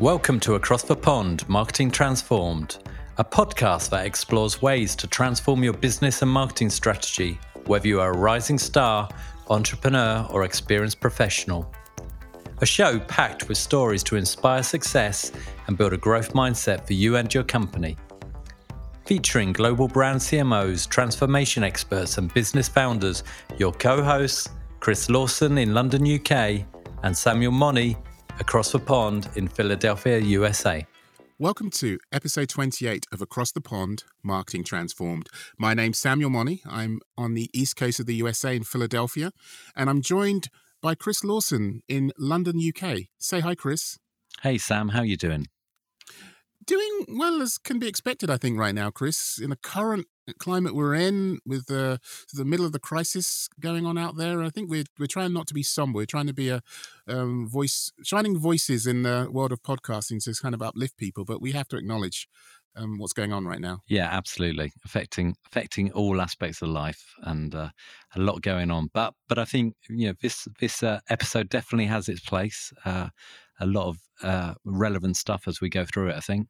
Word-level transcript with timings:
Welcome 0.00 0.40
to 0.40 0.56
Across 0.56 0.82
the 0.82 0.94
Pond 0.94 1.48
Marketing 1.48 1.90
Transformed, 1.90 2.76
a 3.16 3.24
podcast 3.24 3.88
that 3.88 4.04
explores 4.04 4.60
ways 4.60 4.94
to 4.94 5.06
transform 5.06 5.64
your 5.64 5.72
business 5.72 6.20
and 6.20 6.30
marketing 6.30 6.68
strategy, 6.68 7.40
whether 7.64 7.88
you 7.88 7.98
are 8.02 8.12
a 8.12 8.16
rising 8.16 8.58
star, 8.58 9.08
entrepreneur, 9.48 10.28
or 10.30 10.44
experienced 10.44 11.00
professional. 11.00 11.72
A 12.60 12.66
show 12.66 13.00
packed 13.00 13.48
with 13.48 13.56
stories 13.56 14.02
to 14.02 14.16
inspire 14.16 14.62
success 14.62 15.32
and 15.66 15.78
build 15.78 15.94
a 15.94 15.96
growth 15.96 16.34
mindset 16.34 16.86
for 16.86 16.92
you 16.92 17.16
and 17.16 17.32
your 17.32 17.44
company. 17.44 17.96
Featuring 19.06 19.54
global 19.54 19.88
brand 19.88 20.20
CMOs, 20.20 20.86
transformation 20.86 21.64
experts, 21.64 22.18
and 22.18 22.34
business 22.34 22.68
founders, 22.68 23.24
your 23.56 23.72
co 23.72 24.02
hosts, 24.02 24.50
Chris 24.78 25.08
Lawson 25.08 25.56
in 25.56 25.72
London, 25.72 26.04
UK, 26.06 26.66
and 27.02 27.16
Samuel 27.16 27.52
Money 27.52 27.96
across 28.38 28.72
the 28.72 28.78
pond 28.78 29.28
in 29.36 29.48
Philadelphia, 29.48 30.18
USA. 30.18 30.86
Welcome 31.38 31.70
to 31.70 31.98
episode 32.12 32.48
28 32.48 33.06
of 33.12 33.20
Across 33.20 33.52
the 33.52 33.60
Pond 33.60 34.04
Marketing 34.22 34.64
Transformed. 34.64 35.28
My 35.58 35.74
name's 35.74 35.98
Samuel 35.98 36.30
Money. 36.30 36.62
I'm 36.66 37.00
on 37.16 37.34
the 37.34 37.50
east 37.52 37.76
coast 37.76 38.00
of 38.00 38.06
the 38.06 38.14
USA 38.14 38.56
in 38.56 38.64
Philadelphia, 38.64 39.32
and 39.74 39.90
I'm 39.90 40.00
joined 40.00 40.48
by 40.80 40.94
Chris 40.94 41.24
Lawson 41.24 41.82
in 41.88 42.12
London, 42.18 42.58
UK. 42.58 43.00
Say 43.18 43.40
hi, 43.40 43.54
Chris. 43.54 43.98
Hey, 44.42 44.58
Sam. 44.58 44.90
How 44.90 45.00
are 45.00 45.06
you 45.06 45.16
doing? 45.16 45.46
Doing 46.64 47.04
well 47.08 47.42
as 47.42 47.58
can 47.58 47.78
be 47.78 47.86
expected, 47.86 48.30
I 48.30 48.38
think, 48.38 48.58
right 48.58 48.74
now, 48.74 48.90
Chris. 48.90 49.38
In 49.40 49.50
the 49.50 49.56
current 49.56 50.06
climate 50.34 50.74
we're 50.74 50.94
in, 50.94 51.38
with 51.46 51.66
the 51.66 52.00
the 52.32 52.44
middle 52.44 52.66
of 52.66 52.72
the 52.72 52.78
crisis 52.78 53.48
going 53.60 53.86
on 53.86 53.98
out 53.98 54.16
there, 54.16 54.42
I 54.42 54.50
think 54.50 54.70
we're 54.70 54.84
we're 54.98 55.06
trying 55.06 55.32
not 55.32 55.46
to 55.48 55.54
be 55.54 55.62
somber. 55.62 55.98
We're 55.98 56.06
trying 56.06 56.26
to 56.26 56.34
be 56.34 56.48
a 56.48 56.62
um, 57.08 57.48
voice, 57.48 57.92
shining 58.02 58.38
voices 58.38 58.86
in 58.86 59.02
the 59.02 59.28
world 59.30 59.52
of 59.52 59.62
podcasting 59.62 60.22
to 60.24 60.34
kind 60.40 60.54
of 60.54 60.62
uplift 60.62 60.96
people. 60.96 61.24
But 61.24 61.40
we 61.40 61.52
have 61.52 61.68
to 61.68 61.76
acknowledge 61.76 62.28
um, 62.76 62.98
what's 62.98 63.12
going 63.12 63.32
on 63.32 63.46
right 63.46 63.60
now. 63.60 63.82
Yeah, 63.88 64.08
absolutely, 64.10 64.72
affecting 64.84 65.34
affecting 65.46 65.92
all 65.92 66.20
aspects 66.20 66.62
of 66.62 66.68
life, 66.68 67.14
and 67.22 67.54
uh, 67.54 67.70
a 68.14 68.20
lot 68.20 68.42
going 68.42 68.70
on. 68.70 68.88
But 68.92 69.14
but 69.28 69.38
I 69.38 69.44
think 69.44 69.74
you 69.88 70.08
know 70.08 70.14
this 70.20 70.46
this 70.60 70.82
uh, 70.82 71.00
episode 71.08 71.48
definitely 71.48 71.86
has 71.86 72.08
its 72.08 72.20
place. 72.20 72.72
Uh, 72.84 73.08
a 73.60 73.66
lot 73.66 73.88
of 73.88 73.98
uh, 74.22 74.54
relevant 74.64 75.16
stuff 75.16 75.48
as 75.48 75.60
we 75.60 75.68
go 75.68 75.84
through 75.84 76.10
it. 76.10 76.16
I 76.16 76.20
think. 76.20 76.48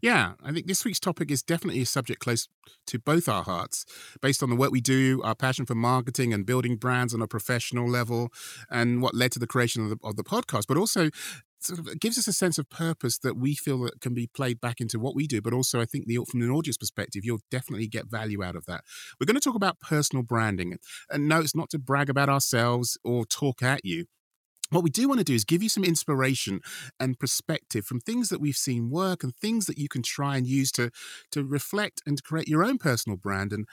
Yeah, 0.00 0.32
I 0.42 0.52
think 0.52 0.66
this 0.66 0.84
week's 0.84 1.00
topic 1.00 1.30
is 1.30 1.42
definitely 1.42 1.82
a 1.82 1.86
subject 1.86 2.20
close 2.20 2.48
to 2.86 2.98
both 2.98 3.28
our 3.28 3.42
hearts, 3.42 3.84
based 4.20 4.42
on 4.42 4.50
the 4.50 4.56
work 4.56 4.70
we 4.70 4.80
do, 4.80 5.20
our 5.22 5.34
passion 5.34 5.66
for 5.66 5.74
marketing 5.74 6.32
and 6.32 6.46
building 6.46 6.76
brands 6.76 7.14
on 7.14 7.22
a 7.22 7.26
professional 7.26 7.88
level, 7.88 8.32
and 8.70 9.02
what 9.02 9.14
led 9.14 9.32
to 9.32 9.38
the 9.38 9.46
creation 9.46 9.84
of 9.84 9.90
the, 9.90 9.96
of 10.04 10.16
the 10.16 10.24
podcast, 10.24 10.64
but 10.68 10.76
also 10.76 11.10
sort 11.58 11.78
of 11.78 11.98
gives 12.00 12.18
us 12.18 12.28
a 12.28 12.32
sense 12.32 12.58
of 12.58 12.68
purpose 12.68 13.18
that 13.18 13.36
we 13.36 13.54
feel 13.54 13.78
that 13.80 14.00
can 14.00 14.14
be 14.14 14.26
played 14.26 14.60
back 14.60 14.80
into 14.80 14.98
what 14.98 15.14
we 15.16 15.26
do 15.26 15.40
but 15.40 15.52
also 15.52 15.80
i 15.80 15.84
think 15.84 16.06
the 16.06 16.22
from 16.30 16.42
an 16.42 16.50
audience 16.50 16.76
perspective 16.76 17.24
you'll 17.24 17.40
definitely 17.50 17.88
get 17.88 18.06
value 18.06 18.44
out 18.44 18.54
of 18.56 18.66
that. 18.66 18.82
We're 19.18 19.26
going 19.26 19.34
to 19.36 19.40
talk 19.40 19.54
about 19.56 19.80
personal 19.80 20.22
branding 20.22 20.78
and 21.10 21.28
no 21.28 21.40
it's 21.40 21.56
not 21.56 21.70
to 21.70 21.78
brag 21.78 22.10
about 22.10 22.28
ourselves 22.28 22.98
or 23.04 23.24
talk 23.24 23.62
at 23.62 23.84
you 23.84 24.06
what 24.70 24.82
we 24.82 24.90
do 24.90 25.08
want 25.08 25.18
to 25.18 25.24
do 25.24 25.34
is 25.34 25.44
give 25.44 25.62
you 25.62 25.68
some 25.68 25.84
inspiration 25.84 26.60
and 26.98 27.18
perspective 27.18 27.84
from 27.84 28.00
things 28.00 28.28
that 28.28 28.40
we've 28.40 28.56
seen 28.56 28.90
work 28.90 29.22
and 29.22 29.34
things 29.36 29.66
that 29.66 29.78
you 29.78 29.88
can 29.88 30.02
try 30.02 30.36
and 30.36 30.46
use 30.46 30.72
to 30.72 30.90
to 31.30 31.44
reflect 31.44 32.02
and 32.06 32.16
to 32.16 32.22
create 32.22 32.48
your 32.48 32.64
own 32.64 32.78
personal 32.78 33.16
brand 33.16 33.52
and 33.52 33.66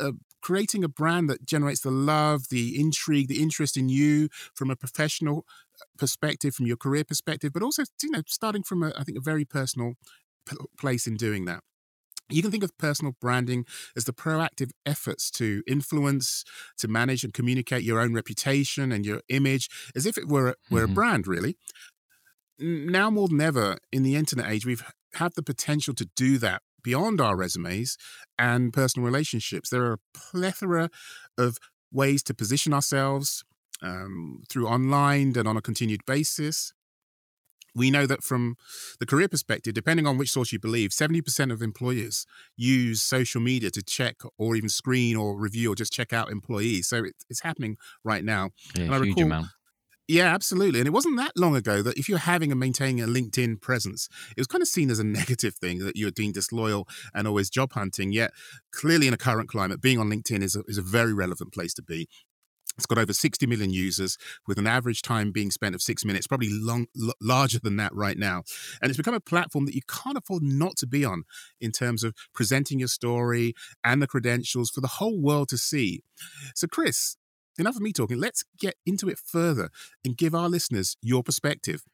uh, 0.00 0.12
creating 0.40 0.84
a 0.84 0.88
brand 0.88 1.28
that 1.28 1.44
generates 1.44 1.80
the 1.80 1.90
love, 1.90 2.48
the 2.50 2.78
intrigue, 2.80 3.28
the 3.28 3.42
interest 3.42 3.76
in 3.76 3.88
you 3.88 4.28
from 4.54 4.70
a 4.70 4.76
professional 4.76 5.44
uh, 5.80 5.84
perspective, 5.98 6.54
from 6.54 6.66
your 6.66 6.76
career 6.76 7.04
perspective, 7.04 7.52
but 7.52 7.62
also 7.62 7.82
you 8.02 8.10
know 8.10 8.22
starting 8.26 8.62
from 8.62 8.82
a, 8.82 8.92
I 8.96 9.04
think 9.04 9.18
a 9.18 9.22
very 9.22 9.44
personal 9.44 9.94
p- 10.48 10.56
place 10.78 11.06
in 11.06 11.16
doing 11.16 11.44
that. 11.46 11.62
You 12.30 12.42
can 12.42 12.50
think 12.50 12.64
of 12.64 12.76
personal 12.78 13.14
branding 13.20 13.66
as 13.96 14.04
the 14.04 14.12
proactive 14.12 14.70
efforts 14.86 15.30
to 15.32 15.62
influence, 15.66 16.44
to 16.78 16.88
manage 16.88 17.22
and 17.22 17.34
communicate 17.34 17.82
your 17.82 18.00
own 18.00 18.14
reputation 18.14 18.92
and 18.92 19.04
your 19.04 19.20
image 19.28 19.68
as 19.94 20.06
if 20.06 20.16
it 20.16 20.26
were 20.26 20.48
a, 20.48 20.54
were 20.70 20.82
mm-hmm. 20.82 20.92
a 20.92 20.94
brand, 20.94 21.26
really. 21.26 21.56
Now 22.58 23.10
more 23.10 23.28
than 23.28 23.40
ever 23.40 23.78
in 23.92 24.04
the 24.04 24.16
internet 24.16 24.50
age, 24.50 24.64
we've 24.64 24.84
had 25.14 25.34
the 25.34 25.42
potential 25.42 25.94
to 25.94 26.08
do 26.16 26.38
that 26.38 26.62
beyond 26.82 27.20
our 27.20 27.36
resumes 27.36 27.96
and 28.38 28.72
personal 28.72 29.04
relationships. 29.06 29.70
There 29.70 29.84
are 29.84 29.94
a 29.94 30.18
plethora 30.18 30.90
of 31.36 31.58
ways 31.92 32.22
to 32.24 32.34
position 32.34 32.72
ourselves 32.72 33.44
um, 33.82 34.42
through 34.48 34.68
online 34.68 35.36
and 35.36 35.48
on 35.48 35.56
a 35.56 35.62
continued 35.62 36.04
basis 36.06 36.72
we 37.74 37.90
know 37.90 38.06
that 38.06 38.22
from 38.22 38.56
the 39.00 39.06
career 39.06 39.28
perspective, 39.28 39.74
depending 39.74 40.06
on 40.06 40.18
which 40.18 40.30
source 40.30 40.52
you 40.52 40.58
believe, 40.58 40.90
70% 40.90 41.52
of 41.52 41.62
employers 41.62 42.26
use 42.56 43.02
social 43.02 43.40
media 43.40 43.70
to 43.70 43.82
check 43.82 44.16
or 44.38 44.56
even 44.56 44.68
screen 44.68 45.16
or 45.16 45.38
review 45.38 45.72
or 45.72 45.74
just 45.74 45.92
check 45.92 46.12
out 46.12 46.30
employees. 46.30 46.88
So 46.88 47.04
it, 47.04 47.14
it's 47.28 47.42
happening 47.42 47.76
right 48.04 48.24
now. 48.24 48.50
Yeah, 48.76 48.84
and 48.84 48.94
I 48.94 48.98
huge 48.98 49.08
recall, 49.08 49.24
amount. 49.24 49.46
Yeah, 50.06 50.34
absolutely. 50.34 50.80
And 50.80 50.86
it 50.86 50.92
wasn't 50.92 51.16
that 51.16 51.32
long 51.34 51.56
ago 51.56 51.80
that 51.80 51.96
if 51.96 52.08
you're 52.08 52.18
having 52.18 52.50
and 52.50 52.60
maintaining 52.60 53.00
a 53.00 53.06
LinkedIn 53.06 53.62
presence, 53.62 54.08
it 54.36 54.40
was 54.40 54.46
kind 54.46 54.60
of 54.60 54.68
seen 54.68 54.90
as 54.90 54.98
a 54.98 55.04
negative 55.04 55.54
thing 55.54 55.78
that 55.78 55.96
you 55.96 56.06
were 56.06 56.12
being 56.12 56.32
disloyal 56.32 56.86
and 57.14 57.26
always 57.26 57.48
job 57.48 57.72
hunting. 57.72 58.12
Yet, 58.12 58.32
clearly, 58.70 59.06
in 59.08 59.14
a 59.14 59.18
current 59.18 59.48
climate, 59.48 59.80
being 59.80 59.98
on 59.98 60.10
LinkedIn 60.10 60.42
is 60.42 60.56
a, 60.56 60.62
is 60.68 60.76
a 60.76 60.82
very 60.82 61.14
relevant 61.14 61.52
place 61.52 61.72
to 61.74 61.82
be. 61.82 62.06
It's 62.76 62.86
got 62.86 62.98
over 62.98 63.12
60 63.12 63.46
million 63.46 63.70
users 63.70 64.18
with 64.46 64.58
an 64.58 64.66
average 64.66 65.02
time 65.02 65.30
being 65.30 65.50
spent 65.50 65.74
of 65.74 65.82
six 65.82 66.04
minutes, 66.04 66.26
probably 66.26 66.48
long, 66.50 66.86
l- 67.00 67.14
larger 67.20 67.58
than 67.58 67.76
that 67.76 67.94
right 67.94 68.18
now. 68.18 68.42
And 68.82 68.90
it's 68.90 68.96
become 68.96 69.14
a 69.14 69.20
platform 69.20 69.66
that 69.66 69.74
you 69.74 69.82
can't 69.88 70.18
afford 70.18 70.42
not 70.42 70.76
to 70.78 70.86
be 70.86 71.04
on 71.04 71.24
in 71.60 71.70
terms 71.70 72.02
of 72.02 72.14
presenting 72.34 72.78
your 72.78 72.88
story 72.88 73.54
and 73.84 74.02
the 74.02 74.06
credentials 74.06 74.70
for 74.70 74.80
the 74.80 74.88
whole 74.88 75.20
world 75.20 75.48
to 75.50 75.58
see. 75.58 76.02
So, 76.54 76.66
Chris, 76.66 77.16
enough 77.58 77.76
of 77.76 77.82
me 77.82 77.92
talking. 77.92 78.18
Let's 78.18 78.44
get 78.58 78.74
into 78.84 79.08
it 79.08 79.18
further 79.18 79.70
and 80.04 80.16
give 80.16 80.34
our 80.34 80.48
listeners 80.48 80.96
your 81.00 81.22
perspective. 81.22 81.84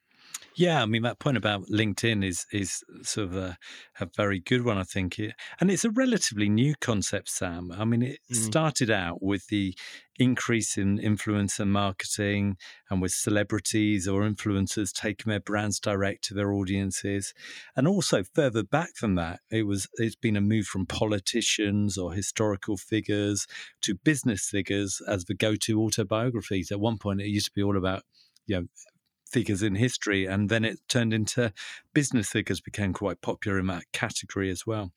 Yeah, 0.55 0.81
I 0.81 0.85
mean 0.85 1.03
that 1.03 1.19
point 1.19 1.37
about 1.37 1.67
LinkedIn 1.67 2.25
is 2.25 2.45
is 2.51 2.83
sort 3.03 3.27
of 3.29 3.35
a, 3.35 3.57
a 3.99 4.07
very 4.17 4.39
good 4.39 4.65
one, 4.65 4.77
I 4.77 4.83
think, 4.83 5.17
and 5.17 5.71
it's 5.71 5.85
a 5.85 5.89
relatively 5.89 6.49
new 6.49 6.75
concept, 6.81 7.29
Sam. 7.29 7.71
I 7.71 7.85
mean, 7.85 8.01
it 8.01 8.19
mm. 8.31 8.35
started 8.35 8.91
out 8.91 9.23
with 9.23 9.47
the 9.47 9.73
increase 10.19 10.77
in 10.77 10.99
influencer 10.99 11.65
marketing 11.65 12.57
and 12.89 13.01
with 13.01 13.13
celebrities 13.13 14.07
or 14.07 14.21
influencers 14.21 14.91
taking 14.91 15.31
their 15.31 15.39
brands 15.39 15.79
direct 15.79 16.25
to 16.25 16.33
their 16.33 16.51
audiences, 16.51 17.33
and 17.75 17.87
also 17.87 18.23
further 18.35 18.61
back 18.61 18.95
than 19.01 19.15
that, 19.15 19.39
it 19.49 19.63
was 19.63 19.87
it's 19.95 20.17
been 20.17 20.35
a 20.35 20.41
move 20.41 20.65
from 20.65 20.85
politicians 20.85 21.97
or 21.97 22.11
historical 22.13 22.75
figures 22.75 23.47
to 23.81 23.95
business 23.95 24.49
figures 24.49 25.01
as 25.07 25.25
the 25.25 25.33
go-to 25.33 25.81
autobiographies. 25.81 26.71
At 26.71 26.81
one 26.81 26.97
point, 26.97 27.21
it 27.21 27.27
used 27.27 27.47
to 27.47 27.53
be 27.55 27.63
all 27.63 27.77
about 27.77 28.03
you 28.47 28.55
know 28.57 28.67
figures 29.31 29.63
in 29.63 29.75
history, 29.75 30.25
and 30.25 30.49
then 30.49 30.65
it 30.65 30.79
turned 30.87 31.13
into 31.13 31.53
business 31.93 32.29
figures 32.29 32.61
became 32.61 32.93
quite 32.93 33.21
popular 33.21 33.59
in 33.59 33.67
that 33.67 33.91
category 33.91 34.49
as 34.49 34.65
well. 34.67 34.91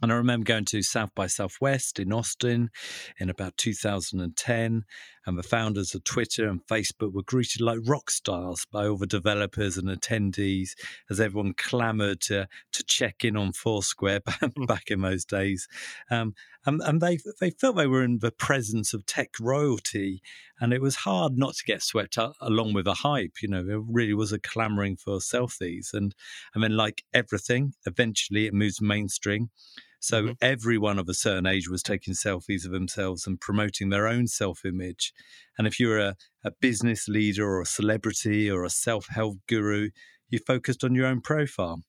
And 0.00 0.12
I 0.12 0.14
remember 0.14 0.44
going 0.44 0.64
to 0.66 0.82
South 0.82 1.12
by 1.14 1.26
Southwest 1.26 1.98
in 1.98 2.12
Austin 2.12 2.70
in 3.18 3.28
about 3.28 3.56
2010, 3.56 4.84
and 5.28 5.38
the 5.38 5.42
founders 5.42 5.94
of 5.94 6.02
Twitter 6.04 6.48
and 6.48 6.66
Facebook 6.66 7.12
were 7.12 7.22
greeted 7.22 7.60
like 7.60 7.80
rock 7.84 8.10
stars 8.10 8.64
by 8.72 8.86
all 8.86 8.96
the 8.96 9.06
developers 9.06 9.76
and 9.76 9.86
attendees 9.86 10.70
as 11.10 11.20
everyone 11.20 11.52
clamored 11.52 12.22
to, 12.22 12.48
to 12.72 12.84
check 12.84 13.26
in 13.26 13.36
on 13.36 13.52
Foursquare 13.52 14.20
hmm. 14.26 14.64
back 14.64 14.84
in 14.90 15.02
those 15.02 15.26
days. 15.26 15.68
Um, 16.10 16.34
and, 16.64 16.80
and 16.82 17.02
they, 17.02 17.18
they 17.40 17.50
felt 17.50 17.76
they 17.76 17.86
were 17.86 18.02
in 18.02 18.20
the 18.20 18.32
presence 18.32 18.94
of 18.94 19.04
tech 19.04 19.32
royalty, 19.38 20.22
and 20.60 20.72
it 20.72 20.80
was 20.80 20.96
hard 20.96 21.36
not 21.36 21.56
to 21.56 21.64
get 21.64 21.82
swept 21.82 22.16
up 22.16 22.34
along 22.40 22.72
with 22.72 22.86
the 22.86 22.94
hype. 22.94 23.42
You 23.42 23.48
know, 23.48 23.62
there 23.62 23.80
really 23.80 24.14
was 24.14 24.32
a 24.32 24.38
clamoring 24.38 24.96
for 24.96 25.18
selfies. 25.18 25.92
And, 25.92 26.14
and 26.54 26.64
then, 26.64 26.74
like 26.74 27.04
everything, 27.12 27.74
eventually 27.86 28.46
it 28.46 28.54
moves 28.54 28.80
mainstream. 28.80 29.50
So 30.00 30.22
mm-hmm. 30.22 30.32
everyone 30.40 30.98
of 30.98 31.08
a 31.08 31.14
certain 31.14 31.46
age 31.46 31.68
was 31.68 31.82
taking 31.82 32.14
selfies 32.14 32.64
of 32.64 32.72
themselves 32.72 33.26
and 33.26 33.40
promoting 33.40 33.88
their 33.88 34.06
own 34.06 34.26
self 34.26 34.64
image. 34.64 35.12
And 35.56 35.66
if 35.66 35.80
you're 35.80 35.98
a, 35.98 36.16
a 36.44 36.52
business 36.60 37.08
leader 37.08 37.48
or 37.48 37.60
a 37.60 37.66
celebrity 37.66 38.50
or 38.50 38.64
a 38.64 38.70
self 38.70 39.06
help 39.08 39.38
guru, 39.48 39.90
you 40.30 40.38
focused 40.38 40.84
on 40.84 40.94
your 40.94 41.06
own 41.06 41.20
profile. 41.20 41.82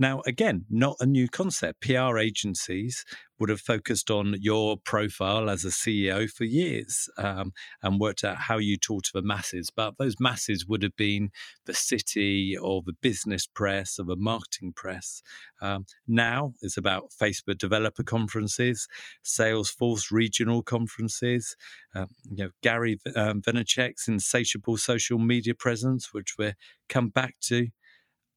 Now, 0.00 0.22
again, 0.24 0.64
not 0.70 0.96
a 0.98 1.04
new 1.04 1.28
concept. 1.28 1.82
PR 1.82 2.16
agencies 2.16 3.04
would 3.38 3.50
have 3.50 3.60
focused 3.60 4.10
on 4.10 4.34
your 4.40 4.78
profile 4.78 5.50
as 5.50 5.62
a 5.62 5.68
CEO 5.68 6.26
for 6.30 6.44
years 6.44 7.10
um, 7.18 7.52
and 7.82 8.00
worked 8.00 8.24
out 8.24 8.38
how 8.38 8.56
you 8.56 8.78
talk 8.78 9.02
to 9.02 9.10
the 9.12 9.20
masses. 9.20 9.68
But 9.68 9.98
those 9.98 10.18
masses 10.18 10.66
would 10.66 10.82
have 10.82 10.96
been 10.96 11.28
the 11.66 11.74
city 11.74 12.56
or 12.56 12.80
the 12.80 12.94
business 13.02 13.46
press 13.46 13.98
or 13.98 14.06
the 14.06 14.16
marketing 14.16 14.72
press. 14.74 15.22
Um, 15.60 15.84
now 16.08 16.54
it's 16.62 16.78
about 16.78 17.10
Facebook 17.10 17.58
developer 17.58 18.02
conferences, 18.02 18.88
Salesforce 19.22 20.10
regional 20.10 20.62
conferences, 20.62 21.56
um, 21.94 22.06
you 22.30 22.44
know, 22.44 22.50
Gary 22.62 22.98
um, 23.16 23.42
Vaynerchuk's 23.42 24.08
insatiable 24.08 24.78
social 24.78 25.18
media 25.18 25.54
presence, 25.54 26.14
which 26.14 26.36
we'll 26.38 26.54
come 26.88 27.10
back 27.10 27.34
to 27.42 27.68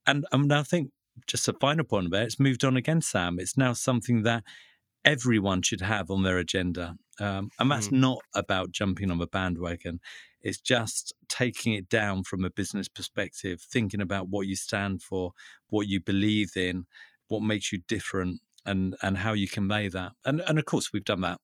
and, 0.05 0.25
and 0.31 0.51
I 0.53 0.63
think 0.63 0.89
just 1.27 1.47
a 1.47 1.53
final 1.53 1.85
point 1.85 2.07
about 2.07 2.23
it, 2.23 2.25
it's 2.25 2.39
moved 2.39 2.63
on 2.63 2.77
again, 2.77 3.01
Sam. 3.01 3.39
It's 3.39 3.57
now 3.57 3.73
something 3.73 4.23
that 4.23 4.43
everyone 5.05 5.61
should 5.61 5.81
have 5.81 6.09
on 6.09 6.23
their 6.23 6.37
agenda. 6.37 6.95
Um, 7.19 7.49
and 7.59 7.69
that's 7.69 7.89
mm. 7.89 7.99
not 7.99 8.19
about 8.33 8.71
jumping 8.71 9.11
on 9.11 9.19
the 9.19 9.27
bandwagon. 9.27 9.99
It's 10.41 10.59
just 10.59 11.13
taking 11.29 11.73
it 11.73 11.89
down 11.89 12.23
from 12.23 12.43
a 12.43 12.49
business 12.49 12.87
perspective, 12.87 13.61
thinking 13.61 14.01
about 14.01 14.29
what 14.29 14.47
you 14.47 14.55
stand 14.55 15.01
for, 15.01 15.31
what 15.67 15.87
you 15.87 16.01
believe 16.01 16.51
in, 16.55 16.85
what 17.27 17.41
makes 17.41 17.71
you 17.71 17.79
different, 17.87 18.41
and 18.65 18.95
and 19.01 19.17
how 19.17 19.33
you 19.33 19.47
convey 19.47 19.87
that. 19.89 20.13
And 20.25 20.41
and 20.41 20.59
of 20.59 20.65
course, 20.65 20.91
we've 20.91 21.05
done 21.05 21.21
that 21.21 21.39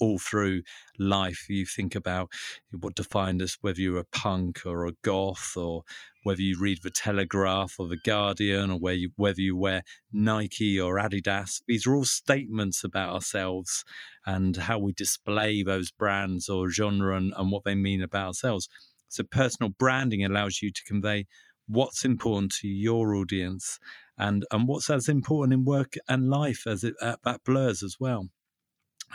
all 0.00 0.18
through 0.18 0.62
life. 0.98 1.46
You 1.48 1.66
think 1.66 1.94
about 1.94 2.30
what 2.70 2.94
defined 2.94 3.42
us, 3.42 3.58
whether 3.60 3.80
you're 3.80 3.98
a 3.98 4.04
punk 4.04 4.62
or 4.66 4.86
a 4.86 4.92
goth, 5.02 5.56
or 5.56 5.82
whether 6.22 6.42
you 6.42 6.58
read 6.58 6.82
the 6.82 6.90
Telegraph 6.90 7.74
or 7.78 7.88
the 7.88 7.98
Guardian, 8.04 8.70
or 8.70 8.92
you, 8.92 9.10
whether 9.16 9.40
you 9.40 9.56
wear 9.56 9.82
Nike 10.12 10.80
or 10.80 10.96
Adidas. 10.96 11.62
These 11.66 11.86
are 11.86 11.94
all 11.94 12.04
statements 12.04 12.84
about 12.84 13.14
ourselves 13.14 13.84
and 14.26 14.56
how 14.56 14.78
we 14.78 14.92
display 14.92 15.62
those 15.62 15.90
brands 15.90 16.48
or 16.48 16.70
genre 16.70 17.16
and, 17.16 17.32
and 17.36 17.50
what 17.50 17.64
they 17.64 17.74
mean 17.74 18.02
about 18.02 18.28
ourselves. 18.28 18.68
So 19.08 19.22
personal 19.22 19.70
branding 19.70 20.24
allows 20.24 20.60
you 20.60 20.72
to 20.72 20.84
convey 20.84 21.26
what's 21.66 22.04
important 22.04 22.52
to 22.52 22.68
your 22.68 23.14
audience 23.14 23.78
and 24.18 24.44
and 24.50 24.68
what's 24.68 24.90
as 24.90 25.08
important 25.08 25.54
in 25.54 25.64
work 25.64 25.94
and 26.08 26.28
life 26.28 26.66
as 26.66 26.84
it 26.84 26.94
uh, 27.00 27.16
that 27.24 27.42
blurs 27.44 27.82
as 27.82 27.96
well. 27.98 28.28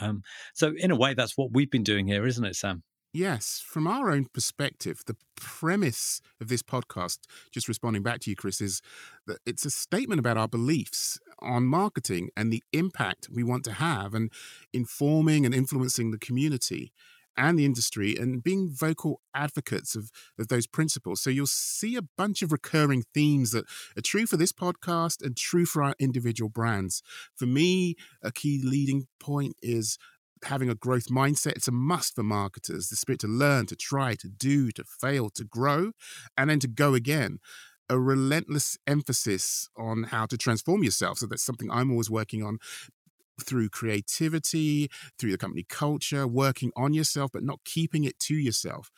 Um, 0.02 0.24
so 0.54 0.74
in 0.78 0.92
a 0.92 0.96
way, 0.96 1.14
that's 1.14 1.38
what 1.38 1.52
we've 1.54 1.72
been 1.72 1.84
doing 1.84 2.08
here, 2.08 2.26
isn't 2.26 2.46
it, 2.46 2.56
Sam? 2.56 2.84
Yes, 3.12 3.64
from 3.66 3.88
our 3.88 4.12
own 4.12 4.28
perspective, 4.32 5.02
the 5.08 5.16
premise 5.36 6.22
of 6.40 6.48
this 6.48 6.62
podcast, 6.62 7.20
just 7.52 7.68
responding 7.68 8.04
back 8.04 8.20
to 8.22 8.30
you, 8.30 8.36
Chris, 8.36 8.62
is 8.62 8.84
that 9.26 9.40
it's 9.48 9.66
a 9.66 9.72
statement 9.72 10.20
about 10.20 10.38
our 10.38 10.48
beliefs 10.48 11.20
on 11.40 11.66
marketing 11.66 12.30
and 12.38 12.54
the 12.54 12.64
impact 12.72 13.28
we 13.32 13.44
want 13.44 13.64
to 13.64 13.74
have 13.74 14.14
and 14.14 14.32
informing 14.74 15.44
and 15.44 15.56
influencing 15.56 16.12
the 16.12 16.20
community 16.20 16.92
and 17.40 17.58
the 17.58 17.66
industry 17.66 18.16
and 18.18 18.44
being 18.44 18.70
vocal 18.70 19.22
advocates 19.34 19.96
of, 19.96 20.12
of 20.38 20.50
those 20.50 20.68
principles. 20.68 21.22
So 21.22 21.30
you'll 21.30 21.48
see 21.48 21.96
a 21.96 22.02
bunch 22.02 22.42
of 22.42 22.52
recurring 22.52 23.06
themes 23.14 23.52
that 23.52 23.66
are 23.98 24.02
true 24.02 24.28
for 24.28 24.38
this 24.38 24.52
podcast 24.52 25.24
and 25.24 25.36
true 25.36 25.66
for 25.66 25.82
our 25.82 25.96
individual 26.00 26.50
brands. 26.50 27.02
For 27.36 27.46
me, 27.46 27.96
a 28.22 28.32
key 28.32 28.62
leading 28.64 29.08
point 29.20 29.56
is 29.62 29.98
having 30.44 30.70
a 30.70 30.76
growth 30.76 31.08
mindset. 31.08 31.54
It's 31.54 31.68
a 31.68 31.72
must 31.72 32.16
for 32.16 32.24
marketers 32.24 32.90
the 32.90 32.98
spirit 32.98 33.22
to 33.22 33.28
learn, 33.28 33.66
to 33.68 33.76
try, 33.76 34.16
to 34.16 34.28
do, 34.28 34.72
to 34.72 34.84
fail, 34.84 35.30
to 35.32 35.44
grow, 35.46 35.94
and 36.38 36.50
then 36.50 36.60
to 36.60 36.68
go 36.68 36.94
again. 36.94 37.40
A 37.92 37.98
relentless 37.98 38.78
emphasis 38.86 39.68
on 39.76 40.04
how 40.04 40.28
to 40.28 40.38
transform 40.38 40.84
yourself. 40.84 41.18
So 41.18 41.26
that's 41.26 41.44
something 41.44 41.72
I'm 41.72 41.90
always 41.90 42.10
working 42.10 42.44
on 42.44 42.60
through 43.40 43.70
creativity, 43.70 44.90
through 45.18 45.32
the 45.32 45.38
company 45.38 45.66
culture, 45.68 46.28
working 46.28 46.72
on 46.76 46.94
yourself, 46.94 47.32
but 47.34 47.44
not 47.44 47.60
keeping 47.66 48.04
it 48.04 48.20
to 48.20 48.36
yourself. 48.36 48.92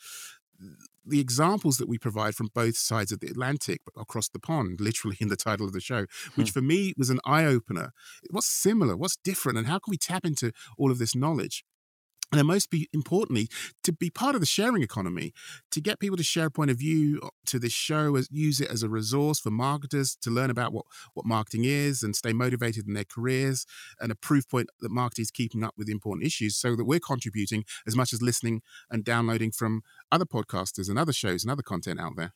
The 1.04 1.20
examples 1.20 1.78
that 1.78 1.88
we 1.88 1.98
provide 1.98 2.36
from 2.36 2.50
both 2.54 2.76
sides 2.76 3.10
of 3.10 3.18
the 3.20 3.26
Atlantic 3.26 3.80
across 3.98 4.28
the 4.28 4.38
pond, 4.38 4.80
literally 4.80 5.16
in 5.18 5.28
the 5.28 5.36
title 5.36 5.66
of 5.66 5.72
the 5.72 5.80
show, 5.80 6.06
which 6.36 6.50
hmm. 6.50 6.52
for 6.52 6.62
me 6.62 6.94
was 6.96 7.10
an 7.10 7.18
eye 7.24 7.44
opener. 7.44 7.92
What's 8.30 8.46
similar? 8.46 8.96
What's 8.96 9.16
different? 9.16 9.58
And 9.58 9.66
how 9.66 9.78
can 9.80 9.90
we 9.90 9.96
tap 9.96 10.24
into 10.24 10.52
all 10.78 10.92
of 10.92 10.98
this 10.98 11.16
knowledge? 11.16 11.64
And 12.32 12.38
then 12.38 12.46
most 12.46 12.70
be, 12.70 12.88
importantly 12.92 13.48
to 13.84 13.92
be 13.92 14.10
part 14.10 14.34
of 14.34 14.40
the 14.40 14.46
sharing 14.46 14.82
economy 14.82 15.32
to 15.70 15.80
get 15.80 16.00
people 16.00 16.16
to 16.16 16.22
share 16.22 16.46
a 16.46 16.50
point 16.50 16.70
of 16.70 16.78
view 16.78 17.20
uh, 17.22 17.28
to 17.46 17.58
this 17.58 17.72
show 17.72 18.16
as 18.16 18.28
use 18.30 18.60
it 18.60 18.70
as 18.70 18.82
a 18.82 18.88
resource 18.88 19.38
for 19.38 19.50
marketers 19.50 20.16
to 20.20 20.30
learn 20.30 20.50
about 20.50 20.72
what 20.72 20.86
what 21.14 21.26
marketing 21.26 21.64
is 21.64 22.02
and 22.02 22.16
stay 22.16 22.32
motivated 22.32 22.86
in 22.88 22.94
their 22.94 23.04
careers 23.04 23.66
and 24.00 24.10
a 24.10 24.14
proof 24.16 24.48
point 24.48 24.68
that 24.80 24.90
marketing 24.90 25.22
is 25.22 25.30
keeping 25.30 25.62
up 25.62 25.74
with 25.76 25.88
important 25.88 26.26
issues 26.26 26.56
so 26.56 26.74
that 26.74 26.84
we're 26.84 26.98
contributing 26.98 27.64
as 27.86 27.94
much 27.94 28.12
as 28.12 28.22
listening 28.22 28.62
and 28.90 29.04
downloading 29.04 29.50
from 29.52 29.82
other 30.10 30.24
podcasters 30.24 30.88
and 30.88 30.98
other 30.98 31.12
shows 31.12 31.44
and 31.44 31.50
other 31.50 31.62
content 31.62 32.00
out 32.00 32.12
there 32.16 32.32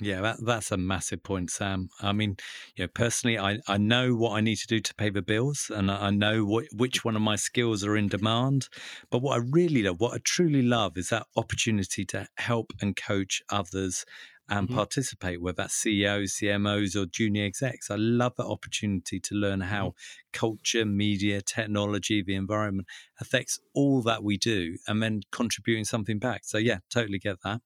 yeah, 0.00 0.20
that, 0.20 0.36
that's 0.44 0.70
a 0.70 0.76
massive 0.76 1.22
point, 1.22 1.50
Sam. 1.50 1.88
I 2.00 2.12
mean, 2.12 2.36
you 2.76 2.84
know, 2.84 2.88
personally, 2.88 3.38
I, 3.38 3.58
I 3.66 3.78
know 3.78 4.14
what 4.14 4.32
I 4.32 4.40
need 4.40 4.56
to 4.56 4.66
do 4.66 4.78
to 4.78 4.94
pay 4.94 5.10
the 5.10 5.22
bills, 5.22 5.70
and 5.74 5.90
I 5.90 6.10
know 6.10 6.44
what, 6.44 6.66
which 6.72 7.04
one 7.04 7.16
of 7.16 7.22
my 7.22 7.36
skills 7.36 7.84
are 7.84 7.96
in 7.96 8.08
demand. 8.08 8.68
But 9.10 9.22
what 9.22 9.40
I 9.40 9.44
really 9.50 9.82
love, 9.82 10.00
what 10.00 10.14
I 10.14 10.18
truly 10.22 10.62
love, 10.62 10.96
is 10.96 11.08
that 11.08 11.26
opportunity 11.36 12.04
to 12.06 12.28
help 12.36 12.72
and 12.80 12.94
coach 12.94 13.42
others 13.50 14.04
and 14.48 14.68
mm-hmm. 14.68 14.76
participate, 14.76 15.42
whether 15.42 15.56
that's 15.56 15.74
CEOs, 15.74 16.38
CMOs, 16.40 16.96
or 16.96 17.06
junior 17.06 17.44
execs. 17.44 17.90
I 17.90 17.96
love 17.96 18.34
that 18.36 18.46
opportunity 18.46 19.18
to 19.20 19.34
learn 19.34 19.62
how 19.62 19.88
mm-hmm. 19.88 20.28
culture, 20.32 20.84
media, 20.84 21.42
technology, 21.42 22.22
the 22.22 22.36
environment 22.36 22.86
affects 23.20 23.58
all 23.74 24.00
that 24.02 24.22
we 24.22 24.36
do, 24.36 24.78
and 24.86 25.02
then 25.02 25.22
contributing 25.32 25.84
something 25.84 26.20
back. 26.20 26.42
So, 26.44 26.56
yeah, 26.58 26.78
totally 26.88 27.18
get 27.18 27.38
that. 27.42 27.60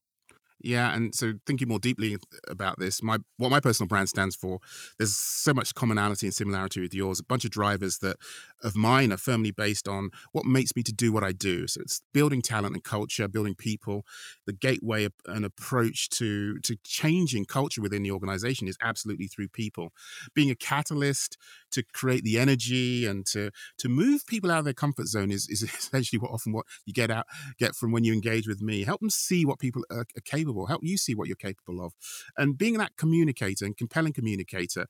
Yeah, 0.63 0.95
and 0.95 1.15
so 1.15 1.35
thinking 1.47 1.69
more 1.69 1.79
deeply 1.79 2.17
about 2.49 2.79
this, 2.79 3.03
my 3.03 3.19
what 3.37 3.51
my 3.51 3.61
personal 3.61 3.89
brand 3.89 4.09
stands 4.09 4.37
for, 4.37 4.61
there's 4.99 5.17
so 5.17 5.53
much 5.53 5.75
commonality 5.75 6.27
and 6.27 6.35
similarity 6.35 6.81
with 6.81 6.95
yours. 6.95 7.21
A 7.21 7.25
bunch 7.25 7.45
of 7.45 7.51
drivers 7.51 7.99
that 7.99 8.17
of 8.63 8.77
mine 8.77 9.13
are 9.13 9.17
firmly 9.17 9.51
based 9.51 9.89
on 9.89 10.11
what 10.33 10.45
makes 10.45 10.77
me 10.77 10.83
to 10.85 10.93
do 10.93 11.13
what 11.13 11.25
I 11.25 11.33
do. 11.33 11.67
So 11.67 11.81
it's 11.81 12.01
building 12.15 12.43
talent 12.43 12.75
and 12.75 12.85
culture, 12.85 13.27
building 13.27 13.55
people. 13.55 14.05
The 14.47 14.53
gateway 14.53 15.09
and 15.27 15.45
approach 15.45 16.09
to 16.11 16.59
to 16.61 16.77
changing 16.85 17.47
culture 17.47 17.83
within 17.83 18.03
the 18.03 18.13
organization 18.13 18.69
is 18.69 18.77
absolutely 18.83 19.27
through 19.27 19.49
people. 19.49 19.93
Being 20.35 20.51
a 20.51 20.55
catalyst 20.57 21.37
to 21.73 21.83
create 21.93 22.23
the 22.23 22.39
energy 22.39 23.07
and 23.07 23.27
to 23.27 23.51
to 23.79 23.89
move 23.89 24.27
people 24.27 24.51
out 24.51 24.59
of 24.59 24.65
their 24.65 24.75
comfort 24.75 25.07
zone 25.07 25.31
is, 25.33 25.49
is 25.49 25.63
essentially 25.79 26.19
what 26.21 26.31
often 26.31 26.53
what 26.53 26.67
you 26.87 26.93
get 26.93 27.11
out 27.11 27.27
get 27.59 27.75
from 27.75 27.91
when 27.93 28.05
you 28.05 28.13
engage 28.13 28.47
with 28.47 28.63
me. 28.63 28.85
Help 28.85 29.01
them 29.01 29.11
see 29.11 29.45
what 29.45 29.59
people 29.59 29.85
are, 29.91 30.01
are 30.17 30.21
capable, 30.25 30.52
help 30.67 30.83
you 30.83 30.97
see 30.97 31.15
what 31.15 31.29
you're 31.29 31.37
capable 31.37 31.85
of. 31.85 31.93
And 32.37 32.57
being 32.57 32.79
that 32.79 32.97
communicator 32.97 33.65
and 33.65 33.77
compelling 33.77 34.13
communicator, 34.13 34.87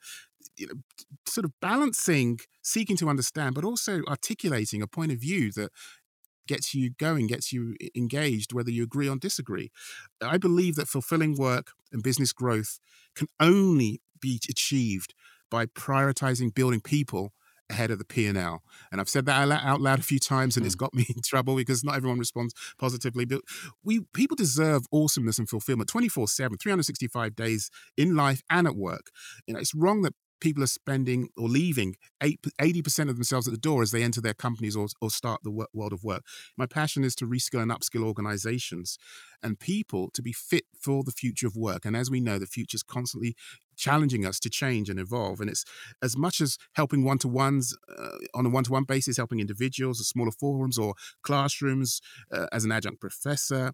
you 0.56 0.67
know, 0.67 0.75
sort 1.26 1.44
of 1.44 1.53
balancing, 1.61 2.41
seeking 2.62 2.97
to 2.99 3.09
understand, 3.09 3.55
but 3.55 3.64
also 3.64 4.03
articulating 4.09 4.82
a 4.82 4.87
point 4.87 5.12
of 5.12 5.19
view 5.19 5.53
that 5.53 5.70
gets 6.49 6.75
you 6.75 6.91
going, 6.99 7.26
gets 7.26 7.53
you 7.53 7.76
engaged, 7.94 8.53
whether 8.53 8.70
you 8.70 8.82
agree 8.82 9.09
or 9.09 9.17
disagree. 9.17 9.70
I 10.20 10.38
believe 10.38 10.75
that 10.76 10.88
fulfilling 10.88 11.37
work 11.37 11.73
and 11.93 12.03
business 12.03 12.32
growth 12.32 12.79
can 13.15 13.29
only 13.41 14.00
be 14.20 14.41
achieved 14.49 15.15
by 15.51 15.67
prioritizing 15.67 16.55
building 16.55 16.81
people 16.81 17.32
ahead 17.71 17.91
of 17.91 17.99
the 17.99 18.05
P&L. 18.05 18.63
And 18.91 19.01
I've 19.01 19.09
said 19.09 19.27
that 19.27 19.51
out 19.51 19.81
loud 19.81 19.99
a 19.99 20.03
few 20.03 20.19
times 20.19 20.57
and 20.57 20.65
mm. 20.65 20.67
it's 20.67 20.75
got 20.75 20.95
me 20.95 21.07
in 21.15 21.23
trouble 21.23 21.57
because 21.57 21.83
not 21.85 21.97
everyone 21.97 22.19
responds 22.19 22.55
positively. 22.79 23.25
But 23.25 23.43
we 23.83 24.01
people 24.13 24.37
deserve 24.37 24.83
awesomeness 24.93 25.39
and 25.39 25.49
fulfillment 25.49 25.91
24/7, 25.91 26.61
365 26.61 27.35
days 27.35 27.71
in 27.97 28.15
life 28.15 28.43
and 28.51 28.67
at 28.67 28.77
work. 28.77 29.11
You 29.47 29.55
know, 29.55 29.61
it's 29.61 29.75
wrong 29.75 30.03
that 30.03 30.15
people 30.43 30.63
are 30.63 30.67
spending 30.67 31.29
or 31.39 31.49
leaving 31.49 31.95
80% 32.21 33.09
of 33.09 33.15
themselves 33.15 33.47
at 33.47 33.53
the 33.53 33.61
door 33.61 33.81
as 33.81 33.93
they 33.93 34.03
enter 34.03 34.21
their 34.21 34.35
companies 34.35 34.75
or, 34.75 34.89
or 35.01 35.09
start 35.09 35.41
the 35.45 35.53
world 35.73 35.93
of 35.93 36.03
work. 36.03 36.25
My 36.59 36.67
passion 36.67 37.05
is 37.05 37.15
to 37.17 37.27
reskill 37.27 37.63
and 37.63 37.71
upskill 37.71 38.05
organizations 38.05 38.99
and 39.41 39.59
people 39.61 40.11
to 40.15 40.21
be 40.21 40.33
fit 40.33 40.65
for 40.81 41.05
the 41.05 41.13
future 41.13 41.47
of 41.47 41.55
work. 41.55 41.85
And 41.85 41.97
as 41.97 42.11
we 42.11 42.21
know, 42.21 42.41
the 42.41 42.47
future 42.47 42.75
is 42.75 42.83
constantly 42.83 43.37
challenging 43.82 44.24
us 44.24 44.39
to 44.41 44.48
change 44.48 44.89
and 44.89 45.01
evolve. 45.01 45.41
And 45.41 45.51
it's 45.51 45.65
as 46.03 46.17
much 46.17 46.41
as 46.41 46.56
helping 46.74 47.05
one 47.05 47.19
to 47.19 47.29
ones 47.29 47.77
uh, 47.89 48.19
on 48.34 48.46
a 48.46 48.48
one 48.48 48.65
to 48.65 48.72
one 48.72 48.84
basis, 48.84 49.17
helping 49.17 49.41
individuals 49.41 50.01
or 50.01 50.05
smaller 50.05 50.31
forums 50.31 50.79
or 50.79 50.94
classrooms 51.22 52.01
uh, 52.31 52.46
as 52.53 52.65
an 52.65 52.72
adjunct 52.72 53.01
professor, 53.01 53.72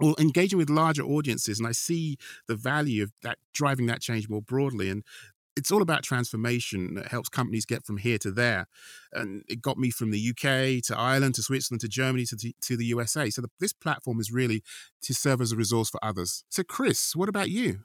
or 0.00 0.14
engaging 0.18 0.58
with 0.58 0.70
larger 0.70 1.02
audiences 1.02 1.58
and 1.58 1.66
i 1.66 1.72
see 1.72 2.16
the 2.46 2.54
value 2.54 3.02
of 3.02 3.10
that 3.22 3.36
driving 3.52 3.86
that 3.86 4.00
change 4.00 4.28
more 4.28 4.40
broadly 4.40 4.88
and 4.90 5.02
it's 5.58 5.72
all 5.72 5.82
about 5.82 6.04
transformation 6.04 6.94
that 6.94 7.08
helps 7.08 7.28
companies 7.28 7.66
get 7.66 7.84
from 7.84 7.96
here 7.96 8.16
to 8.18 8.30
there. 8.30 8.68
And 9.12 9.42
it 9.48 9.60
got 9.60 9.76
me 9.76 9.90
from 9.90 10.12
the 10.12 10.30
UK 10.30 10.80
to 10.84 10.96
Ireland 10.96 11.34
to 11.34 11.42
Switzerland 11.42 11.80
to 11.80 11.88
Germany 11.88 12.24
to, 12.26 12.36
the, 12.36 12.54
to 12.62 12.76
the 12.76 12.86
USA. 12.86 13.28
So 13.28 13.42
the, 13.42 13.50
this 13.58 13.72
platform 13.72 14.20
is 14.20 14.30
really 14.30 14.62
to 15.02 15.12
serve 15.12 15.40
as 15.40 15.50
a 15.50 15.56
resource 15.56 15.90
for 15.90 16.02
others. 16.02 16.44
So, 16.48 16.62
Chris, 16.62 17.16
what 17.16 17.28
about 17.28 17.50
you? 17.50 17.80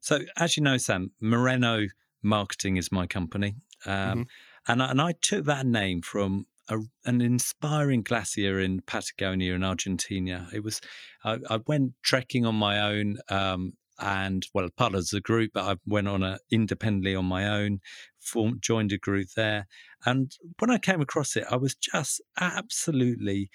So, 0.00 0.20
as 0.36 0.56
you 0.56 0.62
know, 0.62 0.76
Sam, 0.76 1.12
Moreno 1.20 1.86
Marketing 2.22 2.76
is 2.76 2.92
my 2.92 3.06
company. 3.06 3.56
Um, 3.84 3.92
mm-hmm. 3.92 4.22
and, 4.68 4.82
I, 4.82 4.90
and 4.90 5.00
I 5.00 5.12
took 5.20 5.44
that 5.46 5.66
name 5.66 6.02
from 6.02 6.46
a, 6.68 6.78
an 7.04 7.20
inspiring 7.20 8.02
glacier 8.02 8.60
in 8.60 8.80
Patagonia 8.82 9.54
in 9.54 9.64
Argentina. 9.64 10.48
It 10.52 10.62
was 10.62 10.80
I, 11.24 11.38
I 11.50 11.60
went 11.66 11.94
trekking 12.02 12.46
on 12.46 12.54
my 12.54 12.80
own 12.80 13.18
um, 13.28 13.74
and 13.98 14.46
well, 14.52 14.68
part 14.76 14.94
of 14.94 15.08
the 15.08 15.20
group, 15.20 15.52
but 15.54 15.64
I 15.64 15.76
went 15.86 16.08
on 16.08 16.22
a, 16.22 16.38
independently 16.50 17.14
on 17.14 17.24
my 17.24 17.46
own, 17.46 17.80
formed, 18.18 18.62
joined 18.62 18.92
a 18.92 18.98
group 18.98 19.28
there. 19.36 19.66
And 20.04 20.32
when 20.58 20.70
I 20.70 20.78
came 20.78 21.00
across 21.00 21.36
it, 21.36 21.44
I 21.50 21.56
was 21.56 21.74
just 21.74 22.20
absolutely 22.40 23.50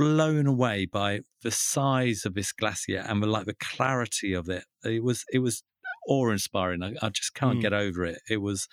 blown 0.00 0.46
away 0.46 0.86
by 0.86 1.20
the 1.42 1.50
size 1.50 2.24
of 2.24 2.34
this 2.34 2.52
glacier 2.52 3.04
and 3.06 3.22
the, 3.22 3.26
like 3.26 3.46
the 3.46 3.54
clarity 3.54 4.32
of 4.32 4.48
it. 4.48 4.64
It 4.84 5.02
was, 5.02 5.24
it 5.32 5.40
was 5.40 5.62
awe 6.08 6.30
inspiring. 6.30 6.82
I, 6.82 6.94
I, 7.02 7.08
just 7.10 7.34
can't 7.34 7.58
mm. 7.58 7.62
get 7.62 7.72
over 7.72 8.04
it. 8.04 8.18
It 8.28 8.38
was 8.38 8.66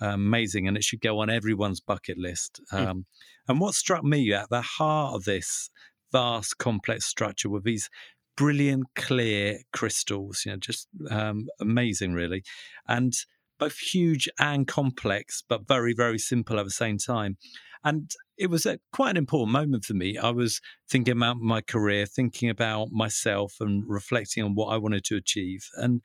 amazing, 0.00 0.66
and 0.66 0.76
it 0.76 0.84
should 0.84 1.00
go 1.00 1.20
on 1.20 1.30
everyone's 1.30 1.80
bucket 1.80 2.18
list. 2.18 2.60
Mm. 2.72 2.86
Um, 2.86 3.06
and 3.48 3.60
what 3.60 3.74
struck 3.74 4.04
me 4.04 4.32
at 4.32 4.50
the 4.50 4.62
heart 4.62 5.14
of 5.14 5.24
this 5.24 5.70
vast, 6.10 6.58
complex 6.58 7.06
structure 7.06 7.48
were 7.48 7.60
these 7.60 7.88
brilliant, 8.36 8.86
clear 8.96 9.60
crystals. 9.72 10.42
You 10.44 10.52
know, 10.52 10.58
just 10.58 10.88
um, 11.10 11.46
amazing, 11.60 12.12
really, 12.12 12.42
and 12.88 13.12
both 13.58 13.78
huge 13.78 14.28
and 14.40 14.66
complex, 14.66 15.42
but 15.48 15.68
very, 15.68 15.94
very 15.94 16.18
simple 16.18 16.58
at 16.58 16.64
the 16.64 16.70
same 16.70 16.98
time. 16.98 17.36
And 17.84 18.10
it 18.38 18.48
was 18.48 18.66
a, 18.66 18.78
quite 18.92 19.10
an 19.10 19.16
important 19.16 19.52
moment 19.52 19.84
for 19.84 19.94
me. 19.94 20.16
I 20.16 20.30
was 20.30 20.60
thinking 20.88 21.16
about 21.16 21.38
my 21.38 21.60
career, 21.60 22.06
thinking 22.06 22.48
about 22.48 22.88
myself, 22.92 23.54
and 23.60 23.84
reflecting 23.86 24.44
on 24.44 24.54
what 24.54 24.68
I 24.68 24.76
wanted 24.76 25.04
to 25.04 25.16
achieve. 25.16 25.68
And 25.76 26.02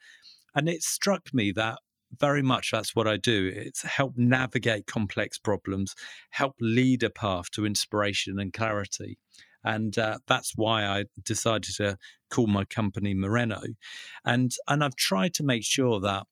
and 0.55 0.67
it 0.67 0.81
struck 0.81 1.33
me 1.33 1.51
that 1.51 1.77
very 2.19 2.41
much 2.41 2.71
that's 2.71 2.95
what 2.95 3.07
I 3.07 3.17
do. 3.17 3.51
It's 3.53 3.83
help 3.83 4.13
navigate 4.15 4.87
complex 4.87 5.37
problems, 5.37 5.93
help 6.31 6.55
lead 6.59 7.03
a 7.03 7.09
path 7.09 7.51
to 7.51 7.65
inspiration 7.65 8.39
and 8.39 8.53
clarity. 8.53 9.17
And 9.63 9.97
uh, 9.97 10.19
that's 10.27 10.53
why 10.55 10.85
I 10.85 11.05
decided 11.23 11.75
to 11.75 11.97
call 12.29 12.47
my 12.47 12.65
company 12.65 13.13
Moreno. 13.13 13.61
And 14.25 14.51
and 14.67 14.83
I've 14.83 14.95
tried 14.95 15.33
to 15.35 15.43
make 15.43 15.63
sure 15.63 15.99
that 15.99 16.25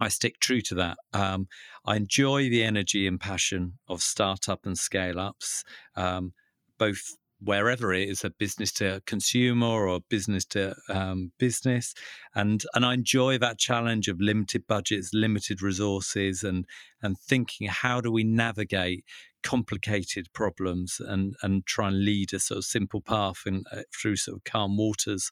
I 0.00 0.08
stick 0.08 0.40
true 0.40 0.62
to 0.62 0.74
that. 0.76 0.98
Um, 1.12 1.48
I 1.84 1.96
enjoy 1.96 2.48
the 2.48 2.64
energy 2.64 3.06
and 3.06 3.20
passion 3.20 3.78
of 3.86 4.02
startup 4.02 4.64
and 4.64 4.78
scale 4.78 5.18
ups, 5.20 5.62
um, 5.94 6.32
both 6.78 7.16
wherever 7.42 7.92
it 7.92 8.08
is 8.08 8.24
a 8.24 8.30
business 8.30 8.72
to 8.72 9.02
consumer 9.06 9.88
or 9.88 10.00
business 10.08 10.44
to 10.44 10.74
um, 10.88 11.32
business. 11.38 11.94
And 12.34 12.62
and 12.74 12.84
I 12.84 12.94
enjoy 12.94 13.38
that 13.38 13.58
challenge 13.58 14.08
of 14.08 14.20
limited 14.20 14.66
budgets 14.66 15.10
limited 15.12 15.62
resources 15.62 16.42
and 16.42 16.66
and 17.02 17.18
thinking 17.18 17.68
how 17.68 18.00
do 18.00 18.12
we 18.12 18.24
navigate 18.24 19.04
complicated 19.42 20.26
problems 20.34 21.00
and 21.00 21.34
and 21.42 21.64
try 21.64 21.88
and 21.88 22.04
lead 22.04 22.34
a 22.34 22.38
sort 22.38 22.58
of 22.58 22.64
simple 22.64 23.00
path 23.00 23.42
in, 23.46 23.64
uh, 23.72 23.82
through 23.98 24.16
sort 24.16 24.36
of 24.36 24.44
calm 24.44 24.76
waters? 24.76 25.30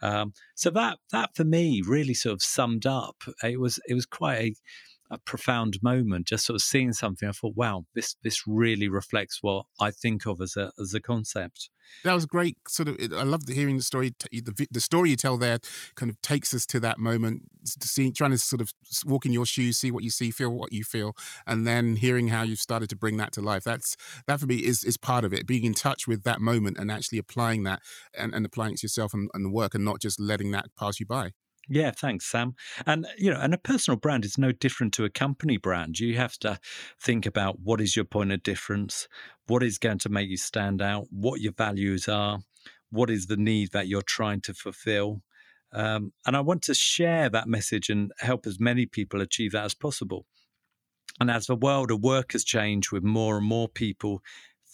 Um, 0.00 0.32
so 0.54 0.70
that 0.70 0.98
that 1.12 1.34
for 1.34 1.44
me 1.44 1.82
really 1.86 2.14
sort 2.14 2.34
of 2.34 2.42
summed 2.42 2.86
up 2.86 3.16
it 3.42 3.60
was 3.60 3.78
it 3.86 3.94
was 3.94 4.06
quite 4.06 4.38
a 4.38 4.54
a 5.10 5.18
profound 5.18 5.78
moment, 5.82 6.26
just 6.26 6.46
sort 6.46 6.54
of 6.54 6.62
seeing 6.62 6.92
something. 6.92 7.28
I 7.28 7.32
thought, 7.32 7.56
wow, 7.56 7.84
this 7.94 8.16
this 8.22 8.46
really 8.46 8.88
reflects 8.88 9.38
what 9.42 9.66
I 9.80 9.90
think 9.90 10.26
of 10.26 10.40
as 10.40 10.56
a 10.56 10.72
as 10.78 10.94
a 10.94 11.00
concept. 11.00 11.70
That 12.04 12.14
was 12.14 12.24
great. 12.24 12.56
Sort 12.68 12.88
of, 12.88 12.96
I 13.12 13.24
loved 13.24 13.48
hearing 13.48 13.76
the 13.76 13.82
story. 13.82 14.14
The, 14.30 14.68
the 14.70 14.80
story 14.80 15.10
you 15.10 15.16
tell 15.16 15.36
there 15.36 15.58
kind 15.96 16.08
of 16.08 16.20
takes 16.22 16.54
us 16.54 16.64
to 16.66 16.80
that 16.80 16.98
moment. 16.98 17.42
Seeing, 17.64 18.12
trying 18.14 18.30
to 18.30 18.38
sort 18.38 18.60
of 18.60 18.72
walk 19.04 19.26
in 19.26 19.32
your 19.32 19.44
shoes, 19.44 19.78
see 19.78 19.90
what 19.90 20.04
you 20.04 20.10
see, 20.10 20.30
feel 20.30 20.50
what 20.50 20.72
you 20.72 20.84
feel, 20.84 21.16
and 21.46 21.66
then 21.66 21.96
hearing 21.96 22.28
how 22.28 22.42
you've 22.42 22.60
started 22.60 22.88
to 22.90 22.96
bring 22.96 23.16
that 23.16 23.32
to 23.32 23.40
life. 23.40 23.64
That's 23.64 23.96
that 24.26 24.40
for 24.40 24.46
me 24.46 24.56
is 24.56 24.84
is 24.84 24.96
part 24.96 25.24
of 25.24 25.32
it. 25.32 25.46
Being 25.46 25.64
in 25.64 25.74
touch 25.74 26.06
with 26.06 26.22
that 26.22 26.40
moment 26.40 26.78
and 26.78 26.90
actually 26.90 27.18
applying 27.18 27.64
that 27.64 27.80
and, 28.16 28.32
and 28.34 28.46
applying 28.46 28.74
it 28.74 28.78
to 28.78 28.84
yourself 28.84 29.12
and, 29.12 29.28
and 29.34 29.44
the 29.44 29.50
work, 29.50 29.74
and 29.74 29.84
not 29.84 30.00
just 30.00 30.20
letting 30.20 30.52
that 30.52 30.66
pass 30.78 31.00
you 31.00 31.06
by. 31.06 31.32
Yeah, 31.72 31.92
thanks, 31.92 32.26
Sam. 32.26 32.56
And 32.84 33.06
you 33.16 33.30
know, 33.30 33.38
and 33.40 33.54
a 33.54 33.58
personal 33.58 33.96
brand 33.96 34.24
is 34.24 34.36
no 34.36 34.50
different 34.50 34.92
to 34.94 35.04
a 35.04 35.08
company 35.10 35.56
brand. 35.56 36.00
You 36.00 36.16
have 36.16 36.36
to 36.38 36.58
think 37.00 37.26
about 37.26 37.60
what 37.60 37.80
is 37.80 37.94
your 37.94 38.04
point 38.04 38.32
of 38.32 38.42
difference, 38.42 39.06
what 39.46 39.62
is 39.62 39.78
going 39.78 39.98
to 39.98 40.08
make 40.08 40.28
you 40.28 40.36
stand 40.36 40.82
out, 40.82 41.06
what 41.10 41.40
your 41.40 41.52
values 41.52 42.08
are, 42.08 42.40
what 42.90 43.08
is 43.08 43.26
the 43.26 43.36
need 43.36 43.70
that 43.70 43.86
you're 43.86 44.02
trying 44.02 44.40
to 44.42 44.52
fulfill. 44.52 45.22
Um, 45.72 46.12
and 46.26 46.36
I 46.36 46.40
want 46.40 46.62
to 46.62 46.74
share 46.74 47.28
that 47.28 47.46
message 47.46 47.88
and 47.88 48.10
help 48.18 48.48
as 48.48 48.58
many 48.58 48.84
people 48.84 49.20
achieve 49.20 49.52
that 49.52 49.64
as 49.64 49.74
possible. 49.74 50.26
And 51.20 51.30
as 51.30 51.46
the 51.46 51.54
world 51.54 51.92
of 51.92 52.00
work 52.00 52.32
has 52.32 52.42
changed 52.42 52.90
with 52.90 53.04
more 53.04 53.36
and 53.36 53.46
more 53.46 53.68
people 53.68 54.22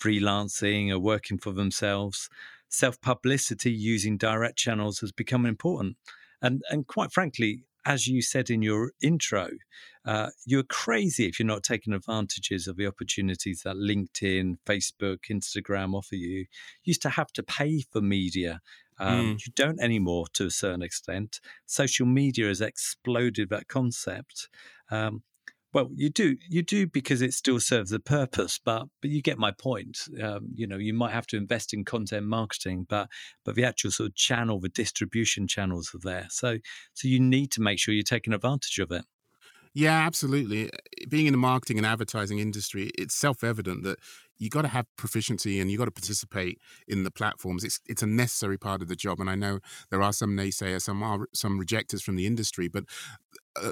freelancing 0.02 0.90
or 0.90 0.98
working 0.98 1.36
for 1.36 1.52
themselves, 1.52 2.30
self 2.70 2.98
publicity 3.02 3.70
using 3.70 4.16
direct 4.16 4.56
channels 4.56 5.00
has 5.00 5.12
become 5.12 5.44
important. 5.44 5.98
And 6.42 6.62
and 6.70 6.86
quite 6.86 7.12
frankly, 7.12 7.64
as 7.84 8.06
you 8.06 8.20
said 8.20 8.50
in 8.50 8.62
your 8.62 8.92
intro, 9.00 9.48
uh, 10.04 10.30
you're 10.44 10.64
crazy 10.64 11.26
if 11.26 11.38
you're 11.38 11.46
not 11.46 11.62
taking 11.62 11.92
advantages 11.92 12.66
of 12.66 12.76
the 12.76 12.86
opportunities 12.86 13.62
that 13.64 13.76
LinkedIn, 13.76 14.56
Facebook, 14.66 15.18
Instagram 15.30 15.94
offer 15.94 16.16
you. 16.16 16.38
You 16.38 16.46
used 16.84 17.02
to 17.02 17.10
have 17.10 17.32
to 17.32 17.42
pay 17.42 17.82
for 17.92 18.00
media. 18.00 18.60
Um, 18.98 19.36
mm. 19.36 19.46
You 19.46 19.52
don't 19.54 19.80
anymore 19.80 20.26
to 20.34 20.46
a 20.46 20.50
certain 20.50 20.82
extent. 20.82 21.40
Social 21.66 22.06
media 22.06 22.48
has 22.48 22.60
exploded 22.60 23.50
that 23.50 23.68
concept. 23.68 24.48
Um, 24.90 25.22
well, 25.76 25.90
you 25.94 26.08
do, 26.08 26.38
you 26.48 26.62
do 26.62 26.86
because 26.86 27.20
it 27.20 27.34
still 27.34 27.60
serves 27.60 27.92
a 27.92 28.00
purpose, 28.00 28.58
but 28.64 28.86
but 29.02 29.10
you 29.10 29.20
get 29.20 29.36
my 29.36 29.50
point. 29.50 29.98
Um, 30.22 30.48
you 30.54 30.66
know, 30.66 30.78
you 30.78 30.94
might 30.94 31.12
have 31.12 31.26
to 31.26 31.36
invest 31.36 31.74
in 31.74 31.84
content 31.84 32.24
marketing, 32.24 32.86
but 32.88 33.10
but 33.44 33.56
the 33.56 33.64
actual 33.64 33.90
sort 33.90 34.08
of 34.08 34.14
channel, 34.14 34.58
the 34.58 34.70
distribution 34.70 35.46
channels 35.46 35.94
are 35.94 35.98
there. 35.98 36.28
So 36.30 36.56
so 36.94 37.08
you 37.08 37.20
need 37.20 37.50
to 37.52 37.60
make 37.60 37.78
sure 37.78 37.92
you're 37.92 38.04
taking 38.04 38.32
advantage 38.32 38.78
of 38.78 38.90
it. 38.90 39.04
Yeah, 39.76 40.06
absolutely. 40.06 40.66
Eh, 40.72 41.04
being 41.10 41.26
in 41.26 41.34
the 41.34 41.38
marketing 41.38 41.76
and 41.76 41.86
advertising 41.86 42.38
industry, 42.38 42.90
it's 42.96 43.14
self-evident 43.14 43.82
that 43.84 43.98
you 44.38 44.48
got 44.48 44.62
to 44.62 44.68
have 44.68 44.86
proficiency 44.96 45.60
and 45.60 45.70
you 45.70 45.76
got 45.76 45.84
to 45.84 45.90
participate 45.90 46.58
in 46.88 47.04
the 47.04 47.10
platforms. 47.10 47.62
It's 47.62 47.78
it's 47.86 48.02
a 48.02 48.06
necessary 48.06 48.56
part 48.58 48.80
of 48.80 48.88
the 48.88 48.96
job. 48.96 49.20
And 49.20 49.28
I 49.28 49.34
know 49.34 49.58
there 49.90 50.02
are 50.02 50.14
some 50.14 50.30
naysayers, 50.34 50.82
some 50.82 51.02
are 51.02 51.26
some 51.34 51.58
rejectors 51.58 52.02
from 52.02 52.16
the 52.16 52.26
industry, 52.26 52.68
but 52.68 52.84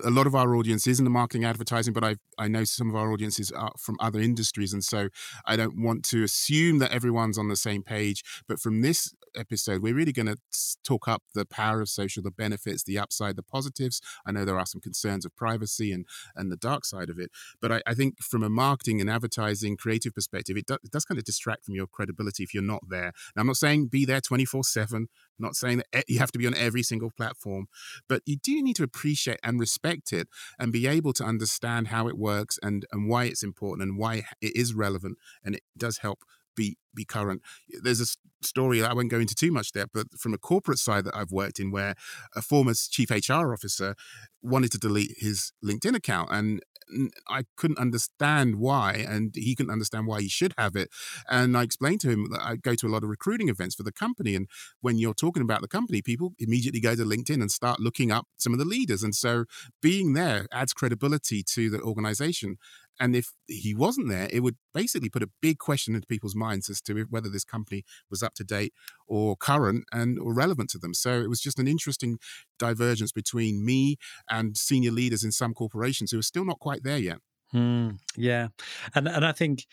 a 0.04 0.10
lot 0.10 0.26
of 0.26 0.34
our 0.34 0.54
audience 0.56 0.86
is 0.86 0.98
in 0.98 1.04
the 1.04 1.10
marketing 1.10 1.44
advertising, 1.44 1.94
but 1.94 2.04
I 2.04 2.16
I 2.38 2.48
know 2.48 2.64
some 2.64 2.90
of 2.90 2.96
our 2.96 3.12
audiences 3.12 3.50
are 3.52 3.72
from 3.78 3.96
other 4.00 4.20
industries, 4.20 4.72
and 4.74 4.84
so 4.84 5.08
I 5.46 5.56
don't 5.56 5.82
want 5.82 6.04
to 6.06 6.22
assume 6.24 6.78
that 6.80 6.92
everyone's 6.92 7.38
on 7.38 7.48
the 7.48 7.56
same 7.56 7.82
page. 7.82 8.22
But 8.48 8.60
from 8.60 8.82
this 8.82 9.14
episode, 9.36 9.82
we're 9.82 9.94
really 9.94 10.12
going 10.12 10.26
to 10.26 10.36
talk 10.84 11.08
up 11.08 11.22
the 11.34 11.44
power 11.44 11.80
of 11.80 11.88
social, 11.88 12.22
the 12.22 12.30
benefits, 12.30 12.84
the 12.84 12.98
upside, 12.98 13.36
the 13.36 13.42
positives. 13.42 14.00
I 14.26 14.32
know 14.32 14.44
there 14.44 14.58
are 14.58 14.66
some 14.66 14.80
concerns 14.80 15.24
of 15.24 15.34
privacy 15.36 15.92
and 15.92 16.06
and 16.36 16.50
the 16.50 16.56
dark 16.56 16.84
side 16.84 17.10
of 17.10 17.18
it, 17.18 17.30
but 17.60 17.72
I, 17.72 17.82
I 17.86 17.94
think 17.94 18.22
from 18.22 18.42
a 18.42 18.50
marketing 18.50 19.00
and 19.00 19.10
advertising 19.10 19.76
creative 19.76 20.14
perspective, 20.14 20.56
it, 20.56 20.66
do, 20.66 20.74
it 20.74 20.90
does 20.90 21.04
kind 21.04 21.18
of 21.18 21.24
distract 21.24 21.64
from 21.64 21.74
your 21.74 21.86
credibility 21.86 22.42
if 22.42 22.54
you're 22.54 22.62
not 22.62 22.82
there. 22.88 23.12
Now, 23.34 23.40
I'm 23.40 23.46
not 23.46 23.56
saying 23.56 23.86
be 23.86 24.04
there 24.04 24.20
24 24.20 24.64
seven. 24.64 25.08
Not 25.38 25.56
saying 25.56 25.82
that 25.92 26.04
you 26.08 26.20
have 26.20 26.30
to 26.32 26.38
be 26.38 26.46
on 26.46 26.54
every 26.54 26.82
single 26.82 27.10
platform, 27.10 27.66
but 28.08 28.22
you 28.24 28.36
do 28.36 28.62
need 28.62 28.76
to 28.76 28.84
appreciate 28.84 29.40
and 29.42 29.58
respect 29.58 30.12
it 30.12 30.28
and 30.58 30.72
be 30.72 30.86
able 30.86 31.12
to 31.14 31.24
understand 31.24 31.88
how 31.88 32.06
it 32.08 32.16
works 32.16 32.58
and, 32.62 32.86
and 32.92 33.08
why 33.08 33.24
it's 33.24 33.42
important 33.42 33.88
and 33.88 33.98
why 33.98 34.22
it 34.40 34.54
is 34.54 34.74
relevant 34.74 35.18
and 35.44 35.56
it 35.56 35.62
does 35.76 35.98
help 35.98 36.20
be 36.54 36.76
be 36.94 37.04
current. 37.04 37.42
There's 37.82 38.00
a 38.00 38.06
story 38.44 38.82
I 38.82 38.92
won't 38.92 39.10
go 39.10 39.18
into 39.18 39.34
too 39.34 39.50
much 39.50 39.72
there, 39.72 39.86
but 39.92 40.06
from 40.18 40.34
a 40.34 40.38
corporate 40.38 40.78
side 40.78 41.04
that 41.04 41.16
I've 41.16 41.32
worked 41.32 41.58
in, 41.58 41.70
where 41.70 41.94
a 42.34 42.42
former 42.42 42.74
chief 42.74 43.10
HR 43.10 43.52
officer 43.52 43.94
wanted 44.42 44.72
to 44.72 44.78
delete 44.78 45.14
his 45.18 45.52
LinkedIn 45.64 45.94
account, 45.96 46.30
and 46.30 46.60
I 47.28 47.44
couldn't 47.56 47.78
understand 47.78 48.56
why, 48.56 49.04
and 49.08 49.34
he 49.34 49.54
couldn't 49.54 49.72
understand 49.72 50.06
why 50.06 50.20
he 50.20 50.28
should 50.28 50.52
have 50.58 50.76
it. 50.76 50.90
And 51.30 51.56
I 51.56 51.62
explained 51.62 52.00
to 52.02 52.10
him 52.10 52.28
that 52.30 52.42
I 52.42 52.56
go 52.56 52.74
to 52.74 52.86
a 52.86 52.90
lot 52.90 53.02
of 53.02 53.08
recruiting 53.08 53.48
events 53.48 53.74
for 53.74 53.82
the 53.82 53.92
company, 53.92 54.34
and 54.34 54.48
when 54.80 54.98
you're 54.98 55.14
talking 55.14 55.42
about 55.42 55.62
the 55.62 55.68
company, 55.68 56.02
people 56.02 56.34
immediately 56.38 56.80
go 56.80 56.94
to 56.94 57.04
LinkedIn 57.04 57.40
and 57.40 57.50
start 57.50 57.80
looking 57.80 58.10
up 58.12 58.26
some 58.36 58.52
of 58.52 58.58
the 58.58 58.64
leaders, 58.64 59.02
and 59.02 59.14
so 59.14 59.44
being 59.80 60.12
there 60.12 60.46
adds 60.52 60.72
credibility 60.72 61.42
to 61.42 61.70
the 61.70 61.80
organization. 61.80 62.58
And 63.00 63.16
if 63.16 63.32
he 63.48 63.74
wasn't 63.74 64.08
there, 64.08 64.28
it 64.30 64.40
would 64.40 64.56
basically 64.72 65.08
put 65.08 65.22
a 65.22 65.30
big 65.42 65.58
question 65.58 65.94
into 65.94 66.06
people's 66.06 66.36
minds 66.36 66.68
as 66.70 66.80
to 66.82 67.06
whether 67.10 67.28
this 67.28 67.44
company 67.44 67.82
was 68.10 68.22
up 68.22 68.34
to 68.34 68.44
date 68.44 68.72
or 69.06 69.36
current 69.36 69.84
and 69.92 70.18
or 70.18 70.32
relevant 70.32 70.70
to 70.70 70.78
them. 70.78 70.94
So 70.94 71.20
it 71.20 71.28
was 71.28 71.40
just 71.40 71.58
an 71.58 71.68
interesting 71.68 72.18
divergence 72.58 73.12
between 73.12 73.64
me 73.64 73.96
and 74.30 74.56
senior 74.56 74.92
leaders 74.92 75.24
in 75.24 75.32
some 75.32 75.54
corporations 75.54 76.12
who 76.12 76.18
are 76.18 76.22
still 76.22 76.44
not 76.44 76.60
quite 76.60 76.82
there 76.84 76.98
yet. 76.98 77.18
Mm, 77.52 78.00
yeah, 78.16 78.48
and 78.94 79.06
and 79.06 79.24
I 79.24 79.30
think 79.30 79.66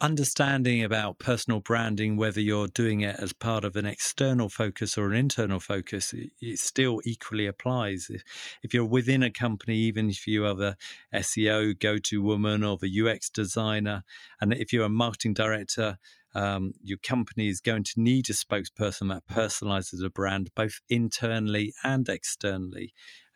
understanding 0.00 0.82
about 0.82 1.18
personal 1.18 1.60
branding, 1.60 2.16
whether 2.16 2.40
you're 2.40 2.68
doing 2.68 3.00
it 3.00 3.16
as 3.18 3.32
part 3.32 3.64
of 3.64 3.76
an 3.76 3.86
external 3.86 4.48
focus 4.48 4.96
or 4.96 5.10
an 5.10 5.16
internal 5.16 5.60
focus, 5.60 6.14
it, 6.14 6.58
still 6.58 7.00
equally 7.04 7.46
applies. 7.46 8.08
If, 8.10 8.22
if, 8.62 8.74
you're 8.74 8.84
within 8.84 9.22
a 9.22 9.30
company, 9.30 9.76
even 9.76 10.10
if 10.10 10.26
you 10.26 10.46
are 10.46 10.54
the 10.54 10.76
SEO 11.14 11.78
go 11.78 11.98
to 11.98 12.22
woman 12.22 12.64
or 12.64 12.76
the 12.76 13.00
UX 13.00 13.30
designer, 13.30 14.04
and 14.40 14.52
if 14.52 14.72
you're 14.72 14.84
a 14.84 14.90
marketing 14.90 15.34
director, 15.34 15.98
um, 16.34 16.72
your 16.82 16.98
company 16.98 17.48
is 17.48 17.60
going 17.60 17.84
to 17.84 18.00
need 18.00 18.28
a 18.30 18.32
spokesperson 18.32 19.08
that 19.08 19.26
personalizes 19.26 20.04
a 20.04 20.10
brand 20.10 20.50
both 20.54 20.80
internally 20.88 21.74
and 21.82 22.08
externally. 22.08 22.92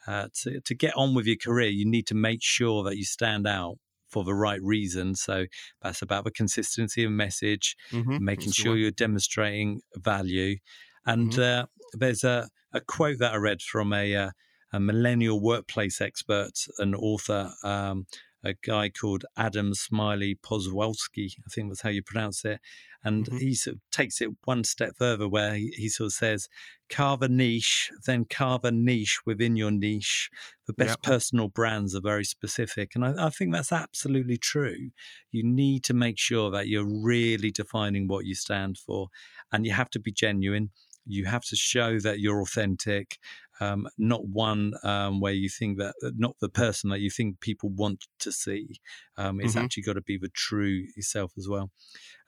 Uh, 0.07 0.29
to, 0.35 0.61
to 0.61 0.75
get 0.75 0.97
on 0.97 1.15
with 1.15 1.27
your 1.27 1.37
career, 1.37 1.69
you 1.69 1.85
need 1.85 2.07
to 2.09 2.15
make 2.15 2.43
sure 2.43 2.83
that 2.83 2.97
you 2.97 3.05
stand 3.05 3.47
out 3.47 3.79
for 4.13 4.25
the 4.25 4.35
right 4.35 4.63
reason. 4.63 5.15
So 5.15 5.47
that's 5.81 6.03
about 6.03 6.25
the 6.25 6.31
consistency 6.31 7.05
of 7.05 7.11
message, 7.11 7.77
mm-hmm. 7.91 8.23
making 8.23 8.49
that's 8.49 8.57
sure 8.57 8.77
you're 8.77 8.91
demonstrating 8.91 9.81
value. 9.97 10.57
And 11.07 11.33
mm-hmm. 11.33 11.63
uh, 11.63 11.67
there's 11.95 12.23
a, 12.23 12.49
a 12.73 12.81
quote 12.81 13.19
that 13.19 13.33
I 13.33 13.37
read 13.37 13.63
from 13.63 13.93
a 13.93 14.15
uh, 14.15 14.31
a 14.73 14.81
millennial 14.81 15.41
workplace 15.41 16.01
expert 16.01 16.53
and 16.79 16.95
author. 16.95 17.53
Um, 17.63 18.07
a 18.45 18.55
guy 18.67 18.89
called 18.89 19.25
Adam 19.37 19.73
Smiley 19.75 20.35
Poswolsky, 20.35 21.31
I 21.47 21.49
think 21.55 21.69
that's 21.69 21.83
how 21.83 21.91
you 21.91 22.03
pronounce 22.03 22.45
it. 22.45 22.61
And 23.05 23.27
mm-hmm. 23.27 23.39
he 23.39 23.55
sort 23.55 23.77
of 23.77 23.81
takes 23.91 24.21
it 24.21 24.31
one 24.45 24.65
step 24.65 24.93
further 24.97 25.29
where 25.29 25.55
he, 25.55 25.73
he, 25.77 25.89
sort 25.89 26.07
of 26.07 26.13
says, 26.13 26.49
carve 26.89 27.23
a 27.23 27.29
niche, 27.29 27.91
then 28.07 28.25
carve 28.25 28.65
a 28.65 28.71
niche 28.71 29.21
within 29.27 29.57
your 29.57 29.71
niche. 29.71 30.31
The 30.67 30.73
best 30.73 30.91
yep. 30.91 31.03
personal 31.03 31.49
brands 31.49 31.95
are 31.95 32.01
very 32.01 32.25
specific. 32.25 32.93
And 32.95 33.05
I, 33.05 33.27
I 33.27 33.31
think 33.31 33.53
that's 33.53 33.73
absolutely 33.73 34.37
true. 34.37 34.91
You 35.31 35.43
need 35.45 35.85
to 35.85 35.95
make 35.95 36.19
sure 36.19 36.51
that 36.51 36.69
you're 36.69 36.87
really 36.87 37.51
defining 37.51 38.07
what 38.07 38.25
you 38.25 38.35
stand 38.35 38.79
for 38.79 39.09
and 39.51 39.67
you 39.67 39.73
have 39.73 39.91
to 39.91 40.01
be 40.01 40.13
genuine 40.13 40.71
you 41.07 41.25
have 41.25 41.43
to 41.43 41.57
show 41.57 41.99
that 42.01 42.21
you're 42.21 42.41
authentic 42.41 43.19
um, 43.63 43.89
not 43.99 44.27
one 44.27 44.75
um, 44.83 45.21
where 45.21 45.33
you 45.33 45.49
think 45.49 45.79
that 45.79 45.95
uh, 46.05 46.11
not 46.17 46.37
the 46.41 46.49
person 46.49 46.91
that 46.91 47.01
you 47.01 47.11
think 47.11 47.41
people 47.41 47.71
want 47.71 48.07
to 48.19 48.33
see. 48.33 48.81
Um, 49.17 49.41
it's 49.41 49.55
mm-hmm. 49.55 49.65
actually 49.65 49.85
got 49.85 49.95
to 49.95 50.03
be 50.03 50.19
the 50.19 50.31
true 50.31 50.87
self 51.01 51.33
as 51.39 51.49
well, 51.49 51.71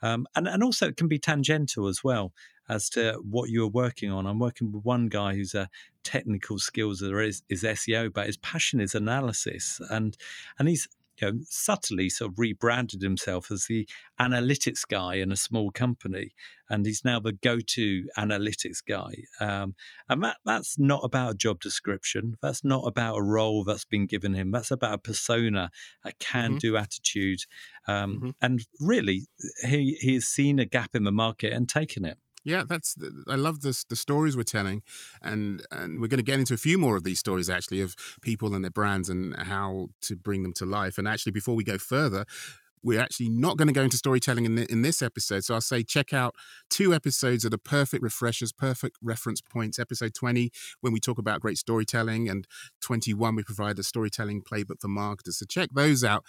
um, 0.03 0.27
and 0.37 0.47
and 0.47 0.63
also 0.63 0.89
it 0.89 0.97
can 0.97 1.09
be 1.09 1.19
tangential 1.19 1.89
as 1.89 2.05
well 2.05 2.33
as 2.69 2.89
to 2.91 3.21
what 3.29 3.51
you're 3.51 3.69
working 3.69 4.11
on. 4.11 4.27
I'm 4.27 4.39
working 4.39 4.73
with 4.73 4.85
one 4.85 5.09
guy 5.09 5.35
who's 5.35 5.55
a 5.55 5.69
technical 6.03 6.59
skills 6.59 7.03
is, 7.03 7.43
is 7.49 7.63
SEO, 7.63 8.13
but 8.13 8.27
his 8.27 8.37
passion 8.39 8.81
is 8.81 8.95
analysis, 8.95 9.81
and 9.91 10.17
and 10.59 10.69
he's 10.69 10.89
you 11.21 11.31
know, 11.31 11.39
subtly 11.49 12.09
sort 12.09 12.33
of 12.33 12.39
rebranded 12.39 13.03
himself 13.03 13.51
as 13.51 13.67
the 13.67 13.89
analytics 14.21 14.87
guy 14.89 15.15
in 15.15 15.33
a 15.33 15.37
small 15.37 15.71
company, 15.71 16.33
and 16.69 16.87
he's 16.87 17.05
now 17.05 17.21
the 17.21 17.33
go-to 17.33 18.07
analytics 18.19 18.79
guy. 18.87 19.25
Um, 19.41 19.75
and 20.09 20.23
that 20.25 20.37
that's 20.45 20.79
not 20.79 21.03
about 21.05 21.33
a 21.33 21.37
job 21.37 21.61
description. 21.61 22.37
That's 22.43 22.65
not 22.65 22.85
about 22.87 23.17
a 23.17 23.23
role 23.23 23.65
that's 23.65 23.85
been 23.85 24.07
given 24.07 24.35
him. 24.35 24.51
That's 24.51 24.71
about 24.71 24.95
a 24.95 24.99
persona, 24.99 25.71
a 26.05 26.13
can-do 26.19 26.73
mm-hmm. 26.73 26.83
attitude, 26.83 27.41
um, 27.87 28.17
mm-hmm. 28.17 28.31
and 28.41 28.67
really, 28.81 29.27
he 29.65 29.97
he 30.01 30.15
has 30.15 30.27
seen 30.27 30.59
a 30.59 30.65
gap 30.65 30.95
in 30.95 31.05
the 31.05 31.13
market 31.13 31.53
and 31.53 31.69
taken 31.69 32.05
it. 32.05 32.19
Yeah, 32.45 32.65
that's 32.69 32.95
I 33.29 33.37
love 33.37 33.63
this 33.63 33.85
the 33.85 33.97
stories 33.97 34.37
we're 34.37 34.43
telling, 34.43 34.83
and 35.23 35.65
and 35.71 36.01
we're 36.01 36.09
going 36.09 36.19
to 36.19 36.23
get 36.25 36.39
into 36.39 36.55
a 36.55 36.59
few 36.59 36.77
more 36.79 36.97
of 36.97 37.03
these 37.05 37.19
stories 37.19 37.49
actually 37.49 37.81
of 37.81 37.97
people 38.21 38.55
and 38.55 38.63
their 38.63 38.71
brands 38.71 39.09
and 39.09 39.35
how 39.37 39.89
to 40.03 40.15
bring 40.17 40.43
them 40.43 40.53
to 40.55 40.67
life. 40.67 40.99
And 40.99 41.09
actually, 41.09 41.33
before 41.33 41.55
we 41.55 41.65
go 41.65 41.79
further, 41.79 42.27
we're 42.83 43.01
actually 43.01 43.31
not 43.31 43.57
going 43.57 43.69
to 43.69 43.73
go 43.75 43.83
into 43.83 43.97
storytelling 43.97 44.45
in, 44.45 44.57
the, 44.57 44.71
in 44.71 44.83
this 44.83 45.01
episode. 45.01 45.43
So 45.43 45.55
I'll 45.55 45.63
say 45.63 45.83
check 45.83 46.13
out 46.13 46.35
two 46.69 46.93
episodes 46.93 47.45
of 47.47 47.51
the 47.51 47.59
perfect 47.59 48.03
refreshers, 48.03 48.53
perfect 48.53 48.99
reference 49.03 49.41
points. 49.41 49.79
Episode 49.79 50.13
20, 50.15 50.51
when 50.83 50.93
we 50.93 51.01
talk 51.01 51.19
about 51.19 51.41
great 51.41 51.57
storytelling, 51.57 52.29
and 52.29 52.47
21, 52.83 53.35
we 53.37 53.43
provide 53.43 53.79
a 53.79 53.83
storytelling 53.83 54.43
playbook 54.43 54.83
for 54.83 54.89
marketers. 54.89 55.39
So 55.39 55.47
check 55.49 55.71
those 55.75 56.05
out 56.05 56.25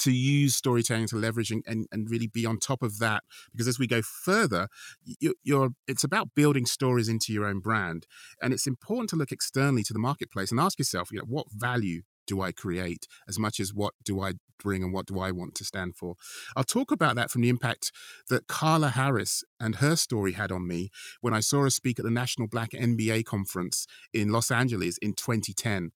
to 0.00 0.12
use 0.12 0.54
storytelling 0.56 1.06
to 1.06 1.16
leverage 1.16 1.50
and, 1.50 1.62
and, 1.66 1.86
and, 1.92 2.10
really 2.10 2.26
be 2.26 2.44
on 2.44 2.58
top 2.58 2.82
of 2.82 2.98
that 2.98 3.22
because 3.52 3.68
as 3.68 3.78
we 3.78 3.86
go 3.86 4.02
further 4.02 4.68
you, 5.04 5.34
you're 5.42 5.70
it's 5.86 6.04
about 6.04 6.34
building 6.34 6.66
stories 6.66 7.08
into 7.08 7.32
your 7.32 7.44
own 7.44 7.60
brand 7.60 8.06
and 8.42 8.52
it's 8.52 8.66
important 8.66 9.08
to 9.08 9.16
look 9.16 9.32
externally 9.32 9.82
to 9.82 9.92
the 9.92 9.98
marketplace 9.98 10.50
and 10.50 10.60
ask 10.60 10.78
yourself 10.78 11.10
you 11.12 11.18
know 11.18 11.24
what 11.26 11.46
value 11.50 12.02
do 12.26 12.40
I 12.40 12.52
create 12.52 13.06
as 13.28 13.38
much 13.38 13.60
as 13.60 13.74
what 13.74 13.94
do 14.04 14.20
I 14.20 14.32
bring 14.58 14.82
and 14.82 14.92
what 14.92 15.06
do 15.06 15.18
I 15.20 15.30
want 15.30 15.54
to 15.56 15.64
stand 15.64 15.96
for? 15.96 16.16
I'll 16.56 16.64
talk 16.64 16.90
about 16.90 17.16
that 17.16 17.30
from 17.30 17.42
the 17.42 17.48
impact 17.48 17.92
that 18.28 18.46
Carla 18.46 18.90
Harris 18.90 19.44
and 19.60 19.76
her 19.76 19.96
story 19.96 20.32
had 20.32 20.50
on 20.50 20.66
me 20.66 20.90
when 21.20 21.34
I 21.34 21.40
saw 21.40 21.62
her 21.62 21.70
speak 21.70 21.98
at 21.98 22.04
the 22.04 22.10
National 22.10 22.48
Black 22.48 22.70
MBA 22.70 23.24
conference 23.24 23.86
in 24.12 24.30
Los 24.30 24.50
Angeles 24.50 24.98
in 24.98 25.12
2010. 25.12 25.90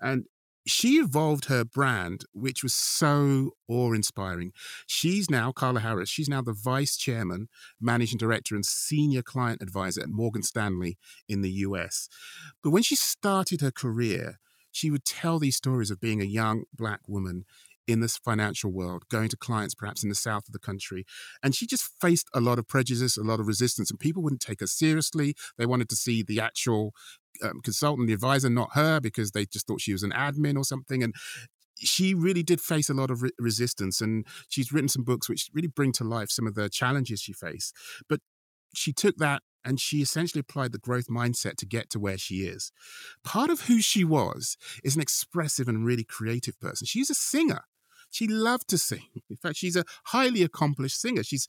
And 0.00 0.26
she 0.66 0.94
evolved 0.94 1.46
her 1.46 1.64
brand, 1.64 2.24
which 2.32 2.62
was 2.62 2.74
so 2.74 3.52
awe 3.68 3.92
inspiring. 3.92 4.52
She's 4.86 5.30
now, 5.30 5.52
Carla 5.52 5.80
Harris, 5.80 6.08
she's 6.08 6.28
now 6.28 6.42
the 6.42 6.52
vice 6.52 6.96
chairman, 6.96 7.48
managing 7.80 8.18
director, 8.18 8.54
and 8.54 8.64
senior 8.64 9.22
client 9.22 9.62
advisor 9.62 10.02
at 10.02 10.08
Morgan 10.08 10.42
Stanley 10.42 10.98
in 11.28 11.42
the 11.42 11.50
US. 11.50 12.08
But 12.62 12.70
when 12.70 12.82
she 12.82 12.96
started 12.96 13.60
her 13.60 13.70
career, 13.70 14.38
she 14.72 14.90
would 14.90 15.04
tell 15.04 15.38
these 15.38 15.56
stories 15.56 15.90
of 15.90 16.00
being 16.00 16.20
a 16.20 16.26
young 16.26 16.64
black 16.72 17.00
woman 17.08 17.44
in 17.86 18.00
this 18.00 18.16
financial 18.16 18.70
world, 18.70 19.04
going 19.10 19.28
to 19.28 19.36
clients 19.36 19.74
perhaps 19.74 20.02
in 20.02 20.08
the 20.08 20.14
south 20.14 20.46
of 20.46 20.52
the 20.52 20.58
country. 20.58 21.04
And 21.42 21.54
she 21.54 21.66
just 21.66 21.90
faced 22.00 22.28
a 22.34 22.40
lot 22.40 22.58
of 22.58 22.68
prejudice, 22.68 23.16
a 23.16 23.22
lot 23.22 23.40
of 23.40 23.46
resistance, 23.46 23.90
and 23.90 23.98
people 23.98 24.22
wouldn't 24.22 24.40
take 24.40 24.60
her 24.60 24.66
seriously. 24.66 25.34
They 25.58 25.66
wanted 25.66 25.88
to 25.90 25.96
see 25.96 26.22
the 26.22 26.40
actual 26.40 26.92
um, 27.42 27.60
consultant, 27.62 28.08
the 28.08 28.14
advisor, 28.14 28.50
not 28.50 28.70
her, 28.74 29.00
because 29.00 29.32
they 29.32 29.46
just 29.46 29.66
thought 29.66 29.80
she 29.80 29.92
was 29.92 30.02
an 30.02 30.12
admin 30.12 30.56
or 30.56 30.64
something. 30.64 31.02
And 31.02 31.14
she 31.76 32.14
really 32.14 32.42
did 32.42 32.60
face 32.60 32.90
a 32.90 32.94
lot 32.94 33.10
of 33.10 33.22
re- 33.22 33.30
resistance. 33.38 34.00
And 34.00 34.26
she's 34.48 34.72
written 34.72 34.88
some 34.88 35.04
books 35.04 35.28
which 35.28 35.48
really 35.52 35.68
bring 35.68 35.92
to 35.92 36.04
life 36.04 36.30
some 36.30 36.46
of 36.46 36.54
the 36.54 36.68
challenges 36.68 37.20
she 37.20 37.32
faced. 37.32 37.74
But 38.08 38.20
she 38.74 38.92
took 38.92 39.16
that 39.16 39.42
and 39.64 39.80
she 39.80 40.00
essentially 40.00 40.40
applied 40.40 40.72
the 40.72 40.78
growth 40.78 41.08
mindset 41.08 41.56
to 41.56 41.66
get 41.66 41.90
to 41.90 41.98
where 42.00 42.18
she 42.18 42.42
is. 42.42 42.72
Part 43.24 43.50
of 43.50 43.62
who 43.62 43.80
she 43.80 44.04
was 44.04 44.56
is 44.82 44.96
an 44.96 45.02
expressive 45.02 45.68
and 45.68 45.84
really 45.84 46.04
creative 46.04 46.58
person. 46.60 46.86
She's 46.86 47.10
a 47.10 47.14
singer. 47.14 47.62
She 48.10 48.26
loved 48.26 48.68
to 48.68 48.78
sing. 48.78 49.06
In 49.28 49.36
fact, 49.36 49.56
she's 49.56 49.76
a 49.76 49.84
highly 50.06 50.42
accomplished 50.42 51.00
singer. 51.00 51.22
She's 51.22 51.46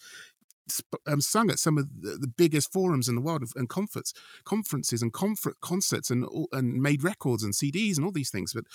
um, 1.07 1.21
sung 1.21 1.49
at 1.49 1.59
some 1.59 1.77
of 1.77 2.01
the, 2.01 2.17
the, 2.17 2.27
biggest 2.27 2.71
forums 2.71 3.09
in 3.09 3.15
the 3.15 3.21
world 3.21 3.43
and 3.55 3.67
conference, 3.67 4.13
conferences 4.45 5.01
and 5.01 5.11
comfort, 5.11 5.59
concerts 5.59 6.09
and 6.09 6.25
and 6.53 6.81
made 6.81 7.03
records 7.03 7.43
and 7.43 7.53
CDs 7.53 7.97
and 7.97 8.05
all 8.05 8.11
these 8.11 8.29
things. 8.29 8.53
But 8.53 8.65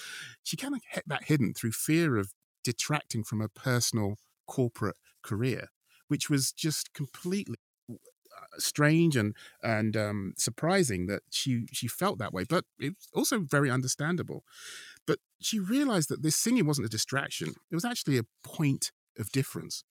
she 0.42 0.56
kind 0.56 0.74
of 0.74 0.80
kept 0.92 1.08
that 1.08 1.24
hidden 1.24 1.54
through 1.54 1.72
fear 1.72 2.16
of 2.16 2.32
detracting 2.64 3.24
from 3.24 3.40
her 3.40 3.48
personal 3.48 4.16
corporate 4.46 4.96
career, 5.22 5.68
which 6.08 6.28
was 6.28 6.52
just 6.52 6.92
completely 6.92 7.56
strange 8.58 9.16
and 9.16 9.34
and 9.62 9.96
um, 9.96 10.34
surprising 10.36 11.06
that 11.06 11.22
she 11.30 11.66
she 11.72 11.88
felt 11.88 12.18
that 12.18 12.32
way, 12.32 12.44
but 12.48 12.64
it's 12.78 13.08
also 13.14 13.40
very 13.40 13.70
understandable. 13.70 14.44
But 15.06 15.18
she 15.40 15.58
realized 15.58 16.08
that 16.08 16.22
this 16.22 16.36
singing 16.36 16.66
wasn't 16.66 16.86
a 16.86 16.90
distraction; 16.90 17.54
it 17.70 17.74
was 17.74 17.84
actually 17.84 18.18
a 18.18 18.24
point 18.42 18.92
of 19.18 19.30
difference. 19.30 19.84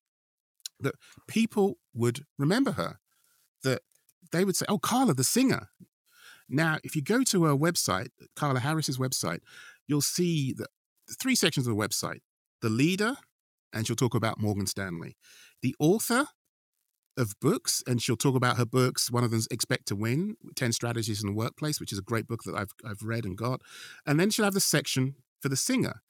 That 0.79 0.95
people 1.27 1.77
would 1.93 2.25
remember 2.38 2.71
her, 2.73 2.99
that 3.63 3.81
they 4.31 4.45
would 4.45 4.55
say, 4.55 4.65
"Oh, 4.67 4.79
Carla, 4.79 5.13
the 5.13 5.23
singer." 5.23 5.69
Now, 6.47 6.77
if 6.84 6.95
you 6.95 7.01
go 7.01 7.23
to 7.23 7.45
her 7.45 7.55
website, 7.55 8.10
Carla 8.36 8.60
Harris's 8.60 8.97
website, 8.97 9.39
you'll 9.88 10.01
see 10.01 10.53
the 10.53 10.67
three 11.19 11.36
sections 11.36 11.67
of 11.67 11.75
the 11.75 11.81
website: 11.81 12.21
the 12.62 12.69
leader, 12.69 13.15
and 13.73 13.86
she'll 13.86 13.95
talk 13.95 14.15
about 14.15 14.39
Morgan 14.39 14.67
Stanley, 14.67 15.17
the 15.62 15.75
author, 15.79 16.27
of 17.17 17.39
books, 17.39 17.81
and 17.88 18.01
she'll 18.01 18.17
talk 18.17 18.36
about 18.36 18.58
her 18.58 18.65
books. 18.65 19.12
One 19.12 19.23
of 19.23 19.31
them's 19.31 19.47
Expect 19.51 19.88
to 19.88 19.95
Win: 19.95 20.36
Ten 20.55 20.71
Strategies 20.71 21.23
in 21.23 21.29
the 21.29 21.36
Workplace, 21.36 21.79
which 21.79 21.91
is 21.91 21.99
a 21.99 22.03
great 22.03 22.27
book 22.27 22.43
that 22.43 22.55
I've 22.55 22.73
I've 22.84 23.01
read 23.01 23.25
and 23.25 23.38
got. 23.38 23.62
And 24.05 24.19
then 24.19 24.29
she'll 24.29 24.45
have 24.45 24.53
the 24.53 24.60
section 24.60 25.15
for 25.45 25.49
the 25.49 25.55
singer. 25.55 26.01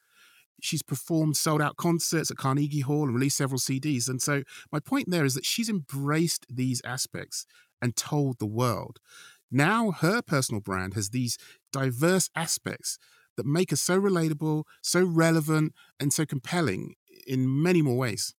She's 0.61 0.81
performed 0.81 1.35
sold 1.35 1.61
out 1.61 1.75
concerts 1.75 2.31
at 2.31 2.37
Carnegie 2.37 2.79
Hall 2.79 3.03
and 3.03 3.13
released 3.13 3.35
several 3.35 3.59
CDs. 3.59 4.07
And 4.07 4.21
so 4.21 4.43
my 4.71 4.79
point 4.79 5.09
there 5.09 5.25
is 5.25 5.33
that 5.33 5.45
she's 5.45 5.67
embraced 5.67 6.45
these 6.49 6.81
aspects 6.85 7.45
and 7.81 7.97
told 7.97 8.39
the 8.39 8.45
world. 8.45 8.99
Now 9.51 9.91
her 9.91 10.21
personal 10.21 10.61
brand 10.61 10.93
has 10.93 11.09
these 11.09 11.37
diverse 11.73 12.29
aspects 12.33 12.97
that 13.35 13.45
make 13.45 13.71
her 13.71 13.75
so 13.75 13.99
relatable, 13.99 14.63
so 14.81 15.03
relevant, 15.03 15.73
and 15.99 16.13
so 16.13 16.25
compelling 16.25 16.95
in 17.27 17.61
many 17.61 17.81
more 17.81 17.97
ways 17.97 18.33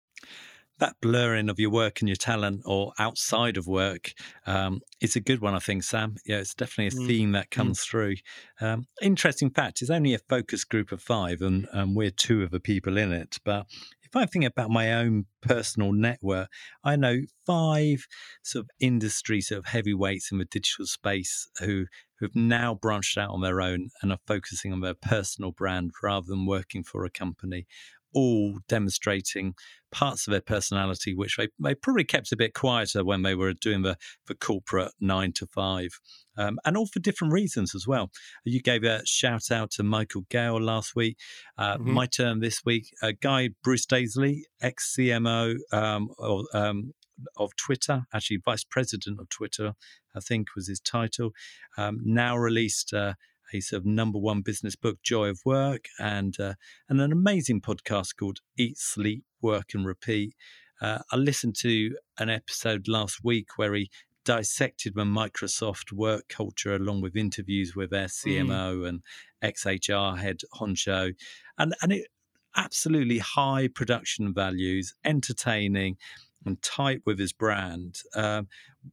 that 0.78 0.96
blurring 1.00 1.48
of 1.48 1.58
your 1.58 1.70
work 1.70 2.00
and 2.00 2.08
your 2.08 2.16
talent 2.16 2.62
or 2.66 2.92
outside 2.98 3.56
of 3.56 3.66
work 3.66 4.12
um, 4.46 4.80
is 5.00 5.16
a 5.16 5.20
good 5.20 5.40
one, 5.40 5.54
I 5.54 5.58
think, 5.58 5.82
Sam. 5.82 6.16
Yeah, 6.26 6.38
it's 6.38 6.54
definitely 6.54 6.98
a 6.98 7.02
mm. 7.02 7.06
theme 7.06 7.32
that 7.32 7.46
mm. 7.46 7.50
comes 7.50 7.80
mm. 7.80 7.88
through. 7.88 8.14
Um, 8.60 8.86
interesting 9.00 9.50
fact, 9.50 9.80
it's 9.80 9.90
only 9.90 10.14
a 10.14 10.18
focus 10.18 10.64
group 10.64 10.92
of 10.92 11.02
five, 11.02 11.40
and, 11.40 11.66
and 11.72 11.96
we're 11.96 12.10
two 12.10 12.42
of 12.42 12.50
the 12.50 12.60
people 12.60 12.98
in 12.98 13.12
it. 13.12 13.38
But 13.44 13.66
if 14.02 14.14
I 14.14 14.26
think 14.26 14.44
about 14.44 14.70
my 14.70 14.92
own 14.92 15.26
personal 15.42 15.92
network, 15.92 16.48
I 16.84 16.96
know 16.96 17.22
five 17.44 18.06
sort 18.42 18.64
of 18.64 18.70
industry 18.78 19.40
sort 19.40 19.58
of 19.58 19.66
heavyweights 19.66 20.30
in 20.30 20.38
the 20.38 20.44
digital 20.44 20.86
space 20.86 21.48
who 21.58 21.86
who've 22.18 22.34
now 22.34 22.74
branched 22.74 23.18
out 23.18 23.30
on 23.30 23.42
their 23.42 23.60
own 23.60 23.90
and 24.00 24.10
are 24.10 24.18
focusing 24.26 24.72
on 24.72 24.80
their 24.80 24.94
personal 24.94 25.52
brand 25.52 25.90
rather 26.02 26.26
than 26.26 26.46
working 26.46 26.82
for 26.82 27.04
a 27.04 27.10
company 27.10 27.66
all 28.16 28.60
demonstrating 28.66 29.54
parts 29.92 30.26
of 30.26 30.30
their 30.30 30.40
personality, 30.40 31.14
which 31.14 31.36
they, 31.36 31.48
they 31.60 31.74
probably 31.74 32.02
kept 32.02 32.32
a 32.32 32.36
bit 32.36 32.54
quieter 32.54 33.04
when 33.04 33.20
they 33.20 33.34
were 33.34 33.52
doing 33.52 33.82
the, 33.82 33.96
the 34.26 34.34
corporate 34.34 34.92
nine 34.98 35.32
to 35.34 35.46
five, 35.46 36.00
um, 36.38 36.58
and 36.64 36.78
all 36.78 36.86
for 36.86 36.98
different 36.98 37.34
reasons 37.34 37.74
as 37.74 37.86
well. 37.86 38.10
You 38.42 38.62
gave 38.62 38.84
a 38.84 39.04
shout 39.04 39.50
out 39.50 39.70
to 39.72 39.82
Michael 39.82 40.24
Gale 40.30 40.60
last 40.60 40.96
week. 40.96 41.18
Uh, 41.58 41.76
mm-hmm. 41.76 41.92
My 41.92 42.06
turn 42.06 42.40
this 42.40 42.62
week. 42.64 42.86
Uh, 43.02 43.12
Guy 43.20 43.50
Bruce 43.62 43.86
Daisley, 43.86 44.44
ex 44.62 44.96
CMO 44.98 45.56
um, 45.70 46.08
of, 46.18 46.46
um, 46.54 46.94
of 47.36 47.54
Twitter, 47.56 48.06
actually 48.14 48.38
vice 48.42 48.64
president 48.64 49.20
of 49.20 49.28
Twitter, 49.28 49.74
I 50.14 50.20
think 50.20 50.48
was 50.56 50.68
his 50.68 50.80
title, 50.80 51.32
um, 51.76 52.00
now 52.02 52.34
released. 52.36 52.94
Uh, 52.94 53.12
a 53.52 53.60
sort 53.60 53.80
of 53.80 53.86
number 53.86 54.18
one 54.18 54.42
business 54.42 54.76
book, 54.76 55.02
Joy 55.02 55.28
of 55.28 55.40
Work, 55.44 55.86
and 55.98 56.38
uh, 56.38 56.54
and 56.88 57.00
an 57.00 57.12
amazing 57.12 57.60
podcast 57.60 58.16
called 58.18 58.40
Eat, 58.56 58.78
Sleep, 58.78 59.24
Work, 59.40 59.74
and 59.74 59.86
Repeat. 59.86 60.34
Uh, 60.80 60.98
I 61.10 61.16
listened 61.16 61.56
to 61.60 61.96
an 62.18 62.28
episode 62.28 62.88
last 62.88 63.24
week 63.24 63.48
where 63.56 63.74
he 63.74 63.90
dissected 64.24 64.94
the 64.94 65.04
Microsoft 65.04 65.92
work 65.92 66.28
culture 66.28 66.74
along 66.74 67.00
with 67.00 67.16
interviews 67.16 67.74
with 67.76 67.90
their 67.90 68.06
CMO 68.06 68.78
mm. 68.78 68.88
and 68.88 69.02
XHR 69.42 70.18
head 70.18 70.40
honcho, 70.54 71.14
and 71.58 71.74
and 71.82 71.92
it 71.92 72.08
absolutely 72.56 73.18
high 73.18 73.68
production 73.68 74.32
values, 74.32 74.94
entertaining, 75.04 75.96
and 76.44 76.60
tight 76.62 77.02
with 77.04 77.18
his 77.18 77.32
brand. 77.32 78.00
Um, 78.14 78.48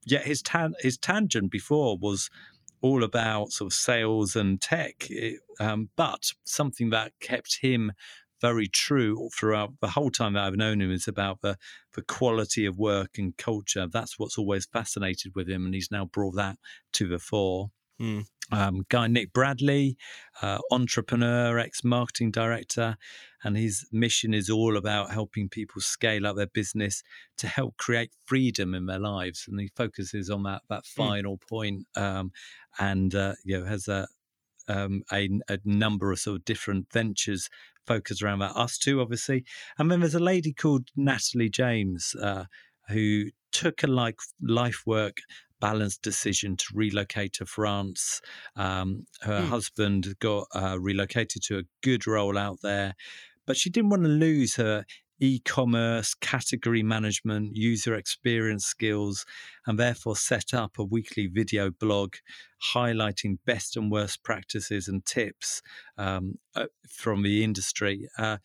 yet 0.05 0.25
his 0.25 0.41
tan- 0.41 0.75
his 0.79 0.97
tangent 0.97 1.51
before 1.51 1.97
was 1.97 2.29
all 2.83 3.03
about 3.03 3.51
sort 3.51 3.71
of 3.71 3.73
sales 3.73 4.35
and 4.35 4.61
tech, 4.61 5.09
it, 5.09 5.39
um, 5.59 5.89
but 5.95 6.31
something 6.43 6.89
that 6.91 7.13
kept 7.21 7.59
him 7.61 7.93
very 8.41 8.67
true 8.67 9.29
throughout 9.33 9.71
the 9.79 9.87
whole 9.87 10.11
time 10.11 10.33
that 10.33 10.43
I've 10.43 10.57
known 10.57 10.81
him 10.81 10.91
is 10.91 11.07
about 11.07 11.39
the 11.41 11.57
the 11.93 12.01
quality 12.01 12.65
of 12.65 12.77
work 12.77 13.17
and 13.17 13.35
culture. 13.37 13.87
That's 13.87 14.19
what's 14.19 14.37
always 14.37 14.65
fascinated 14.65 15.31
with 15.33 15.49
him, 15.49 15.65
and 15.65 15.73
he's 15.73 15.91
now 15.91 16.05
brought 16.05 16.35
that 16.35 16.57
to 16.93 17.07
the 17.07 17.19
fore. 17.19 17.71
Mm. 18.01 18.25
Um, 18.51 18.83
guy 18.89 19.07
Nick 19.07 19.33
Bradley, 19.33 19.97
uh, 20.41 20.59
entrepreneur, 20.71 21.57
ex 21.57 21.83
marketing 21.83 22.31
director, 22.31 22.97
and 23.43 23.57
his 23.57 23.85
mission 23.91 24.33
is 24.33 24.49
all 24.49 24.77
about 24.77 25.11
helping 25.11 25.49
people 25.49 25.81
scale 25.81 26.27
up 26.27 26.35
their 26.35 26.47
business 26.47 27.03
to 27.37 27.47
help 27.47 27.77
create 27.77 28.11
freedom 28.25 28.73
in 28.75 28.85
their 28.85 28.99
lives. 28.99 29.45
And 29.47 29.59
he 29.59 29.69
focuses 29.75 30.29
on 30.29 30.43
that 30.43 30.61
that 30.69 30.83
hmm. 30.95 31.01
final 31.01 31.37
mm. 31.37 31.47
point, 31.47 31.87
um, 31.95 32.31
and 32.79 33.15
uh, 33.15 33.33
you 33.45 33.59
know 33.59 33.65
has 33.65 33.87
a, 33.87 34.07
um, 34.67 35.03
a, 35.11 35.29
a 35.47 35.59
number 35.63 36.11
of 36.11 36.19
sort 36.19 36.37
of 36.37 36.45
different 36.45 36.91
ventures 36.91 37.49
focused 37.85 38.21
around 38.21 38.39
that. 38.39 38.55
Us 38.55 38.77
too, 38.77 39.01
obviously. 39.01 39.45
And 39.77 39.89
then 39.89 39.99
there's 39.99 40.15
a 40.15 40.19
lady 40.19 40.53
called 40.53 40.89
Natalie 40.95 41.49
James 41.49 42.15
uh, 42.21 42.45
who 42.89 43.25
took 43.51 43.83
a 43.83 43.87
like 43.87 44.19
life 44.41 44.83
work 44.85 45.17
balanced 45.63 46.01
decision 46.01 46.57
to 46.57 46.65
relocate 46.73 47.31
to 47.31 47.45
France. 47.45 48.19
Um, 48.57 49.07
her 49.21 49.39
mm. 49.39 49.47
husband 49.47 50.13
got 50.19 50.47
uh, 50.53 50.77
relocated 50.77 51.41
to 51.43 51.59
a 51.59 51.63
good 51.81 52.05
role 52.05 52.37
out 52.37 52.57
there, 52.61 52.95
but 53.47 53.55
she 53.55 53.69
didn't 53.69 53.89
want 53.89 54.03
to 54.03 54.09
lose 54.09 54.57
her 54.57 54.83
e 55.21 55.39
commerce, 55.39 56.15
category 56.15 56.83
management, 56.83 57.55
user 57.55 57.95
experience 57.95 58.65
skills, 58.65 59.25
and 59.65 59.79
therefore 59.79 60.17
set 60.17 60.53
up 60.53 60.77
a 60.77 60.83
weekly 60.83 61.27
video 61.27 61.71
blog 61.71 62.15
highlighting 62.75 63.37
best 63.45 63.77
and 63.77 63.89
worst 63.89 64.21
practices 64.21 64.89
and 64.89 65.05
tips 65.05 65.61
um, 65.97 66.39
uh, 66.57 66.65
from 66.89 67.23
the 67.23 67.41
industry. 67.41 68.09
Uh, 68.17 68.37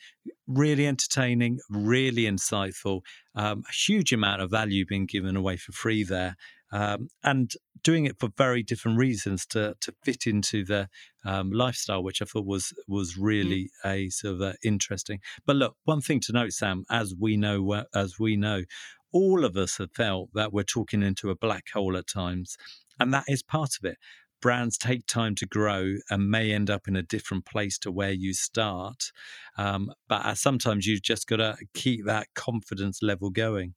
really 0.47 0.87
entertaining, 0.87 1.59
really 1.69 2.23
insightful, 2.23 3.01
um, 3.35 3.65
a 3.69 3.73
huge 3.73 4.13
amount 4.13 4.41
of 4.41 4.53
value 4.53 4.87
being 4.87 5.07
given 5.07 5.35
away 5.35 5.57
for 5.57 5.73
free 5.73 6.05
there 6.05 6.37
um, 6.73 7.09
and 7.23 7.53
doing 7.83 8.07
it 8.07 8.19
for 8.19 8.31
very 8.37 8.63
different 8.63 8.99
reasons 8.99 9.47
to 9.47 9.75
to 9.81 9.95
fit 10.05 10.27
into 10.27 10.65
the 10.65 10.89
um, 11.25 11.51
lifestyle, 11.51 12.03
which 12.03 12.23
I 12.23 12.25
thought 12.25 12.47
was 12.47 12.73
was 12.87 13.15
mm. 13.15 13.19
really 13.21 13.71
mm. 13.85 13.91
a 13.91 14.11
sort 14.11 14.35
of 14.35 14.43
uh, 14.43 14.53
interesting. 14.63 15.21
But 15.47 15.57
look, 15.57 15.77
one 15.85 16.01
thing 16.01 16.21
to 16.21 16.33
note, 16.33 16.53
Sam, 16.53 16.85
as 16.91 17.15
we 17.19 17.37
know, 17.37 17.85
as 17.95 18.19
we 18.19 18.37
know, 18.37 18.65
all 19.13 19.45
of 19.45 19.57
us 19.57 19.79
have 19.79 19.93
felt 19.93 20.31
that 20.35 20.53
we're 20.53 20.65
talking 20.65 21.03
into 21.03 21.31
a 21.31 21.37
black 21.37 21.65
hole 21.73 21.97
at 21.97 22.07
times, 22.07 22.57
and 22.99 23.13
that 23.13 23.25
is 23.29 23.43
part 23.43 23.71
of 23.81 23.85
it. 23.85 23.99
Brands 24.41 24.79
take 24.79 25.05
time 25.07 25.35
to 25.37 25.47
grow 25.47 25.97
and 26.11 26.31
may 26.31 26.53
end 26.53 26.71
up 26.71 26.87
in 26.87 26.95
a 26.95 27.03
different 27.03 27.45
place 27.45 27.77
to 27.81 27.91
where 27.91 28.13
you 28.13 28.33
start. 28.35 29.11
Um, 29.57 29.91
but 30.09 30.25
uh, 30.25 30.35
sometimes 30.37 30.87
you've 30.87 31.03
just 31.03 31.27
got 31.27 31.37
to 31.39 31.57
keep 31.75 32.05
that 32.07 32.29
confidence 32.37 33.03
level 33.03 33.31
going. 33.31 33.75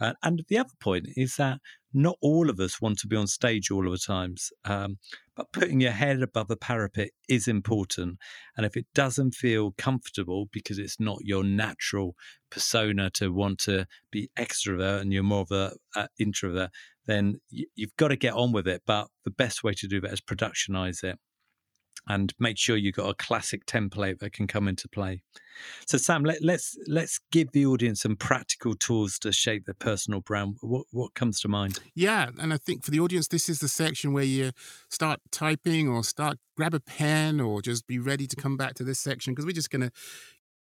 Uh, 0.00 0.14
and 0.22 0.42
the 0.48 0.58
other 0.58 0.70
point 0.80 1.06
is 1.16 1.36
that 1.36 1.58
not 1.92 2.16
all 2.20 2.48
of 2.48 2.60
us 2.60 2.80
want 2.80 2.98
to 2.98 3.06
be 3.06 3.16
on 3.16 3.26
stage 3.26 3.70
all 3.70 3.86
of 3.86 3.92
the 3.92 3.98
times, 3.98 4.50
um, 4.64 4.98
but 5.36 5.52
putting 5.52 5.80
your 5.80 5.90
head 5.90 6.22
above 6.22 6.48
the 6.48 6.56
parapet 6.56 7.10
is 7.28 7.48
important. 7.48 8.18
And 8.56 8.64
if 8.64 8.76
it 8.76 8.86
doesn't 8.94 9.34
feel 9.34 9.72
comfortable 9.76 10.46
because 10.52 10.78
it's 10.78 11.00
not 11.00 11.18
your 11.22 11.42
natural 11.42 12.14
persona 12.50 13.10
to 13.14 13.32
want 13.32 13.58
to 13.60 13.86
be 14.10 14.30
extrovert 14.38 15.00
and 15.00 15.12
you're 15.12 15.22
more 15.22 15.42
of 15.42 15.50
an 15.50 15.72
a 15.96 16.08
introvert, 16.18 16.70
then 17.06 17.40
you've 17.50 17.96
got 17.96 18.08
to 18.08 18.16
get 18.16 18.34
on 18.34 18.52
with 18.52 18.68
it. 18.68 18.82
But 18.86 19.08
the 19.24 19.30
best 19.30 19.64
way 19.64 19.72
to 19.74 19.88
do 19.88 20.00
that 20.00 20.12
is 20.12 20.20
productionize 20.20 21.02
it 21.02 21.18
and 22.08 22.32
make 22.38 22.58
sure 22.58 22.76
you've 22.76 22.96
got 22.96 23.08
a 23.08 23.14
classic 23.14 23.66
template 23.66 24.18
that 24.20 24.32
can 24.32 24.46
come 24.46 24.68
into 24.68 24.88
play. 24.88 25.22
So, 25.86 25.98
Sam, 25.98 26.24
let, 26.24 26.36
us 26.36 26.42
let's, 26.42 26.78
let's 26.86 27.20
give 27.30 27.52
the 27.52 27.66
audience 27.66 28.02
some 28.02 28.16
practical 28.16 28.74
tools 28.74 29.18
to 29.20 29.32
shape 29.32 29.66
their 29.66 29.74
personal 29.74 30.20
brand. 30.20 30.56
What 30.60 30.86
what 30.90 31.14
comes 31.14 31.40
to 31.40 31.48
mind? 31.48 31.78
Yeah, 31.94 32.30
and 32.38 32.52
I 32.52 32.56
think 32.56 32.84
for 32.84 32.90
the 32.90 33.00
audience, 33.00 33.28
this 33.28 33.48
is 33.48 33.58
the 33.58 33.68
section 33.68 34.12
where 34.12 34.24
you 34.24 34.52
start 34.88 35.20
typing 35.30 35.88
or 35.88 36.02
start 36.02 36.38
grab 36.56 36.74
a 36.74 36.80
pen 36.80 37.40
or 37.40 37.62
just 37.62 37.86
be 37.86 37.98
ready 37.98 38.26
to 38.26 38.36
come 38.36 38.56
back 38.56 38.74
to 38.74 38.84
this 38.84 38.98
section 38.98 39.32
because 39.32 39.46
we're 39.46 39.52
just 39.52 39.70
going 39.70 39.82
to 39.82 39.90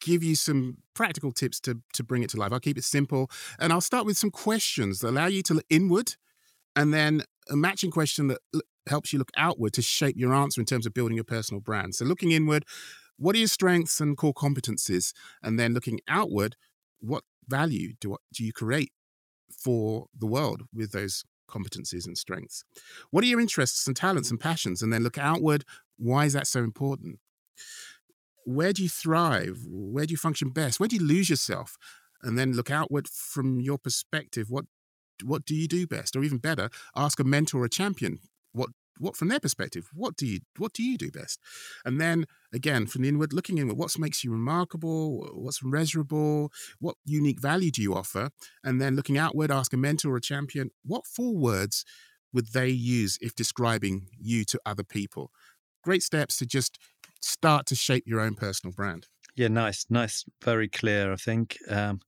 give 0.01 0.22
you 0.22 0.35
some 0.35 0.79
practical 0.94 1.33
tips 1.33 1.61
to 1.61 1.81
to 1.92 2.03
bring 2.03 2.22
it 2.22 2.31
to 2.31 2.37
life. 2.37 2.53
I'll 2.53 2.61
keep 2.61 2.79
it 2.79 2.85
simple, 2.85 3.31
and 3.59 3.72
I'll 3.72 3.81
start 3.81 4.07
with 4.07 4.16
some 4.16 4.31
questions 4.31 5.01
that 5.01 5.11
allow 5.11 5.27
you 5.27 5.42
to 5.44 5.55
look 5.55 5.66
inward, 5.70 6.14
and 6.74 6.92
then 6.92 7.22
a 7.51 7.57
matching 7.57 7.90
question 7.90 8.29
that 8.29 8.38
helps 8.88 9.12
you 9.12 9.18
look 9.18 9.31
outward 9.37 9.72
to 9.74 9.83
shape 9.83 10.16
your 10.16 10.35
answer 10.35 10.61
in 10.61 10.66
terms 10.66 10.87
of 10.87 10.94
building 10.94 11.16
your 11.16 11.24
personal 11.24 11.61
brand. 11.61 11.94
So 11.94 12.05
looking 12.05 12.33
inward, 12.33 12.64
what 13.16 13.35
are 13.35 13.38
your 13.38 13.48
strengths 13.48 14.01
and 14.01 14.16
core 14.16 14.35
competencies? 14.35 15.12
And 15.42 15.59
then 15.59 15.74
looking 15.74 16.01
outward, 16.09 16.57
what 17.01 17.24
value 17.46 17.94
do, 18.01 18.16
do 18.33 18.44
you 18.44 18.53
create 18.53 18.92
for 19.51 20.07
the 20.16 20.27
world 20.27 20.62
with 20.72 20.92
those 20.92 21.24
competencies 21.51 22.07
and 22.07 22.16
strengths? 22.16 22.64
What 23.11 23.24
are 23.24 23.27
your 23.27 23.40
interests 23.40 23.87
and 23.87 23.96
talents 23.96 24.31
and 24.31 24.38
passions? 24.38 24.83
And 24.83 24.92
then 24.92 25.03
look 25.03 25.18
outward, 25.18 25.64
why 25.96 26.27
is 26.27 26.33
that 26.35 26.46
so 26.46 26.61
important? 26.61 27.18
Where 28.44 28.72
do 28.72 28.83
you 28.83 28.88
thrive? 28.88 29.59
Where 29.66 30.07
do 30.07 30.12
you 30.12 30.16
function 30.16 30.51
best? 30.51 30.79
Where 30.79 30.88
do 30.88 30.96
you 30.96 31.05
lose 31.05 31.29
yourself? 31.29 31.77
And 32.22 32.38
then 32.38 32.53
look 32.53 32.70
outward 32.70 33.09
from 33.09 33.61
your 33.61 33.79
perspective. 33.79 34.51
What 34.51 34.66
what 35.24 35.44
do 35.44 35.55
you 35.55 35.66
do 35.66 35.85
best? 35.87 36.14
Or 36.14 36.22
even 36.22 36.38
better, 36.38 36.70
ask 36.94 37.18
a 37.18 37.24
mentor 37.24 37.62
or 37.62 37.64
a 37.64 37.68
champion 37.68 38.20
what 39.00 39.16
from 39.16 39.28
their 39.28 39.40
perspective 39.40 39.88
what 39.92 40.16
do 40.16 40.26
you 40.26 40.40
what 40.56 40.72
do 40.72 40.82
you 40.82 40.96
do 40.98 41.11
best? 41.11 41.40
And 41.84 42.00
then 42.00 42.26
again 42.52 42.87
from 42.87 43.02
the 43.02 43.08
inward 43.08 43.32
looking 43.32 43.58
inward 43.58 43.76
what 43.76 43.98
makes 43.98 44.24
you 44.24 44.30
remarkable? 44.32 45.28
What's 45.34 45.62
measurable? 45.62 46.50
What 46.78 46.96
unique 47.04 47.40
value 47.40 47.70
do 47.70 47.82
you 47.82 47.94
offer? 47.94 48.30
And 48.64 48.80
then 48.80 48.96
looking 48.96 49.18
outward 49.18 49.50
ask 49.50 49.72
a 49.72 49.76
mentor 49.76 50.12
or 50.12 50.16
a 50.16 50.20
champion 50.20 50.70
what 50.84 51.06
four 51.06 51.37
words 51.37 51.84
would 52.32 52.52
they 52.52 52.68
use 52.68 53.18
if 53.20 53.34
describing 53.34 54.08
you 54.18 54.44
to 54.44 54.61
other 54.66 54.84
people? 54.84 55.30
Great 55.82 56.02
steps 56.02 56.37
to 56.38 56.46
just 56.46 56.78
start 57.22 57.66
to 57.66 57.74
shape 57.74 58.04
your 58.06 58.20
own 58.20 58.34
personal 58.34 58.72
brand. 58.74 59.06
Yeah 59.34 59.48
nice 59.48 59.87
nice 59.88 60.24
very 60.42 60.68
clear 60.68 61.12
i 61.12 61.16
think. 61.16 61.58
Um, 61.68 62.00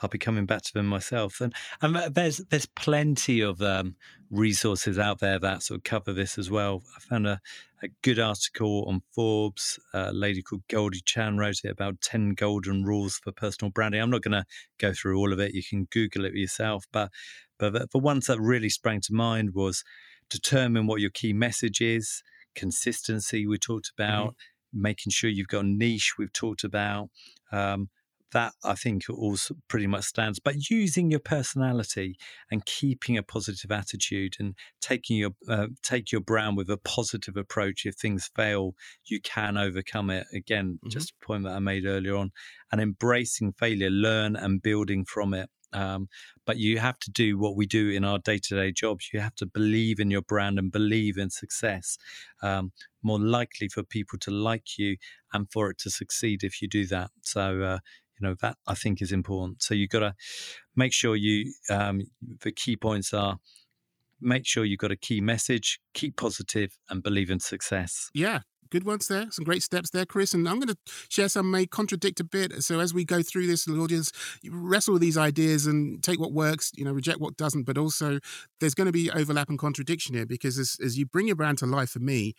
I'll 0.00 0.08
be 0.08 0.18
coming 0.18 0.46
back 0.46 0.62
to 0.62 0.72
them 0.74 0.86
myself. 0.86 1.40
And 1.40 1.52
and 1.82 2.14
there's 2.14 2.38
there's 2.50 2.66
plenty 2.66 3.40
of 3.40 3.60
um, 3.60 3.96
resources 4.30 4.98
out 4.98 5.18
there 5.18 5.38
that 5.38 5.62
sort 5.62 5.78
of 5.78 5.84
cover 5.84 6.12
this 6.12 6.38
as 6.38 6.50
well. 6.50 6.82
I 6.96 7.00
found 7.00 7.26
a, 7.26 7.40
a 7.82 7.88
good 8.02 8.18
article 8.18 8.84
on 8.88 9.02
Forbes. 9.12 9.78
A 9.92 10.12
lady 10.12 10.42
called 10.42 10.62
Goldie 10.68 11.02
Chan 11.04 11.36
wrote 11.36 11.60
it 11.64 11.70
about 11.70 12.00
ten 12.00 12.30
golden 12.30 12.84
rules 12.84 13.18
for 13.18 13.32
personal 13.32 13.70
branding. 13.70 14.00
I'm 14.00 14.10
not 14.10 14.22
going 14.22 14.32
to 14.32 14.44
go 14.78 14.92
through 14.92 15.18
all 15.18 15.32
of 15.32 15.40
it. 15.40 15.54
You 15.54 15.62
can 15.68 15.88
Google 15.90 16.24
it 16.24 16.34
yourself. 16.34 16.86
But 16.92 17.10
but 17.58 17.72
the, 17.72 17.88
the 17.92 17.98
ones 17.98 18.26
that 18.26 18.40
really 18.40 18.68
sprang 18.68 19.00
to 19.02 19.12
mind 19.12 19.54
was 19.54 19.82
determine 20.30 20.86
what 20.86 21.00
your 21.00 21.10
key 21.10 21.32
message 21.32 21.80
is. 21.80 22.22
Consistency 22.54 23.46
we 23.46 23.58
talked 23.58 23.90
mm-hmm. 23.98 24.02
about. 24.02 24.28
Mm-hmm. 24.30 24.82
Making 24.82 25.10
sure 25.10 25.30
you've 25.30 25.48
got 25.48 25.64
a 25.64 25.68
niche 25.68 26.14
we've 26.18 26.32
talked 26.32 26.62
about. 26.62 27.08
Um, 27.50 27.88
that 28.32 28.52
I 28.64 28.74
think 28.74 29.04
also 29.08 29.54
pretty 29.68 29.86
much 29.86 30.04
stands. 30.04 30.38
But 30.38 30.70
using 30.70 31.10
your 31.10 31.20
personality 31.20 32.16
and 32.50 32.64
keeping 32.64 33.16
a 33.16 33.22
positive 33.22 33.70
attitude 33.70 34.36
and 34.38 34.54
taking 34.80 35.16
your 35.16 35.30
uh, 35.48 35.68
take 35.82 36.12
your 36.12 36.20
brand 36.20 36.56
with 36.56 36.70
a 36.70 36.76
positive 36.76 37.36
approach. 37.36 37.86
If 37.86 37.94
things 37.94 38.30
fail, 38.36 38.74
you 39.06 39.20
can 39.20 39.56
overcome 39.56 40.10
it. 40.10 40.26
Again, 40.34 40.74
mm-hmm. 40.74 40.90
just 40.90 41.10
a 41.12 41.26
point 41.26 41.44
that 41.44 41.52
I 41.52 41.58
made 41.58 41.86
earlier 41.86 42.16
on, 42.16 42.32
and 42.72 42.80
embracing 42.80 43.52
failure, 43.52 43.90
learn 43.90 44.36
and 44.36 44.62
building 44.62 45.04
from 45.04 45.34
it. 45.34 45.48
Um, 45.72 46.08
but 46.46 46.56
you 46.56 46.78
have 46.78 46.98
to 47.00 47.10
do 47.10 47.38
what 47.38 47.56
we 47.56 47.66
do 47.66 47.90
in 47.90 48.04
our 48.04 48.18
day 48.18 48.38
to 48.38 48.56
day 48.56 48.72
jobs. 48.72 49.10
You 49.12 49.20
have 49.20 49.34
to 49.36 49.46
believe 49.46 50.00
in 50.00 50.10
your 50.10 50.22
brand 50.22 50.58
and 50.58 50.72
believe 50.72 51.18
in 51.18 51.30
success. 51.30 51.98
Um, 52.42 52.72
more 53.02 53.20
likely 53.20 53.68
for 53.68 53.82
people 53.82 54.18
to 54.20 54.30
like 54.30 54.78
you 54.78 54.96
and 55.32 55.46
for 55.52 55.70
it 55.70 55.78
to 55.78 55.90
succeed 55.90 56.42
if 56.42 56.60
you 56.60 56.68
do 56.68 56.86
that. 56.86 57.10
So, 57.22 57.62
uh, 57.62 57.78
you 58.18 58.28
know 58.28 58.34
that 58.40 58.56
I 58.66 58.74
think 58.74 59.02
is 59.02 59.12
important. 59.12 59.62
So 59.62 59.74
you've 59.74 59.90
got 59.90 60.00
to 60.00 60.14
make 60.76 60.92
sure 60.92 61.16
you 61.16 61.52
um, 61.70 62.02
the 62.40 62.52
key 62.52 62.76
points 62.76 63.12
are 63.12 63.38
make 64.20 64.46
sure 64.46 64.64
you've 64.64 64.80
got 64.80 64.90
a 64.90 64.96
key 64.96 65.20
message, 65.20 65.78
keep 65.94 66.16
positive, 66.16 66.76
and 66.90 67.02
believe 67.02 67.30
in 67.30 67.40
success. 67.40 68.10
Yeah, 68.14 68.40
good 68.70 68.84
ones 68.84 69.08
there. 69.08 69.26
Some 69.30 69.44
great 69.44 69.62
steps 69.62 69.90
there, 69.90 70.04
Chris. 70.04 70.34
And 70.34 70.48
I'm 70.48 70.56
going 70.56 70.68
to 70.68 70.76
share 71.08 71.28
some 71.28 71.50
may 71.50 71.66
contradict 71.66 72.20
a 72.20 72.24
bit. 72.24 72.62
So 72.62 72.80
as 72.80 72.92
we 72.92 73.04
go 73.04 73.22
through 73.22 73.46
this, 73.46 73.64
the 73.64 73.78
audience 73.78 74.12
wrestle 74.50 74.94
with 74.94 75.02
these 75.02 75.16
ideas 75.16 75.66
and 75.66 76.02
take 76.02 76.20
what 76.20 76.32
works, 76.32 76.72
you 76.74 76.84
know, 76.84 76.92
reject 76.92 77.20
what 77.20 77.36
doesn't. 77.36 77.64
But 77.64 77.78
also, 77.78 78.18
there's 78.60 78.74
going 78.74 78.86
to 78.86 78.92
be 78.92 79.10
overlap 79.10 79.48
and 79.48 79.58
contradiction 79.58 80.14
here 80.14 80.26
because 80.26 80.58
as, 80.58 80.76
as 80.84 80.98
you 80.98 81.06
bring 81.06 81.26
your 81.26 81.36
brand 81.36 81.58
to 81.58 81.66
life, 81.66 81.90
for 81.90 82.00
me, 82.00 82.34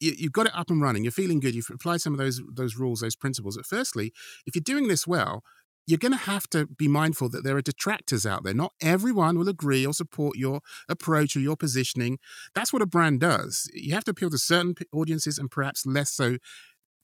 you, 0.00 0.14
have 0.22 0.32
got 0.32 0.46
it 0.46 0.52
up 0.54 0.70
and 0.70 0.82
running. 0.82 1.04
You're 1.04 1.12
feeling 1.12 1.40
good. 1.40 1.54
You've 1.54 1.70
applied 1.72 2.00
some 2.00 2.12
of 2.12 2.18
those 2.18 2.40
those 2.52 2.76
rules, 2.76 3.00
those 3.00 3.16
principles. 3.16 3.56
But 3.56 3.66
firstly, 3.66 4.12
if 4.46 4.54
you're 4.54 4.62
doing 4.62 4.88
this 4.88 5.06
well, 5.06 5.42
you're 5.86 5.98
going 5.98 6.12
to 6.12 6.18
have 6.18 6.48
to 6.50 6.66
be 6.66 6.88
mindful 6.88 7.28
that 7.30 7.44
there 7.44 7.56
are 7.56 7.62
detractors 7.62 8.24
out 8.24 8.42
there. 8.44 8.54
Not 8.54 8.72
everyone 8.80 9.38
will 9.38 9.48
agree 9.48 9.86
or 9.86 9.92
support 9.92 10.36
your 10.36 10.60
approach 10.88 11.36
or 11.36 11.40
your 11.40 11.56
positioning. 11.56 12.18
That's 12.54 12.72
what 12.72 12.82
a 12.82 12.86
brand 12.86 13.20
does. 13.20 13.68
You 13.74 13.94
have 13.94 14.04
to 14.04 14.12
appeal 14.12 14.30
to 14.30 14.38
certain 14.38 14.74
audiences 14.92 15.38
and 15.38 15.50
perhaps 15.50 15.84
less 15.84 16.10
so 16.10 16.38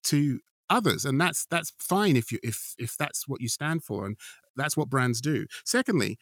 to 0.05 0.41
others 0.71 1.05
and 1.05 1.21
that's 1.21 1.47
that's 1.51 1.73
fine 1.81 2.17
if 2.17 2.31
you 2.31 2.39
if 2.45 2.75
if 2.79 2.97
that's 2.97 3.27
what 3.27 3.41
you 3.41 3.49
stand 3.49 3.83
for 3.83 4.07
and 4.07 4.17
that's 4.55 4.77
what 4.77 4.89
brands 4.89 5.21
do 5.21 5.45
secondly 5.65 6.17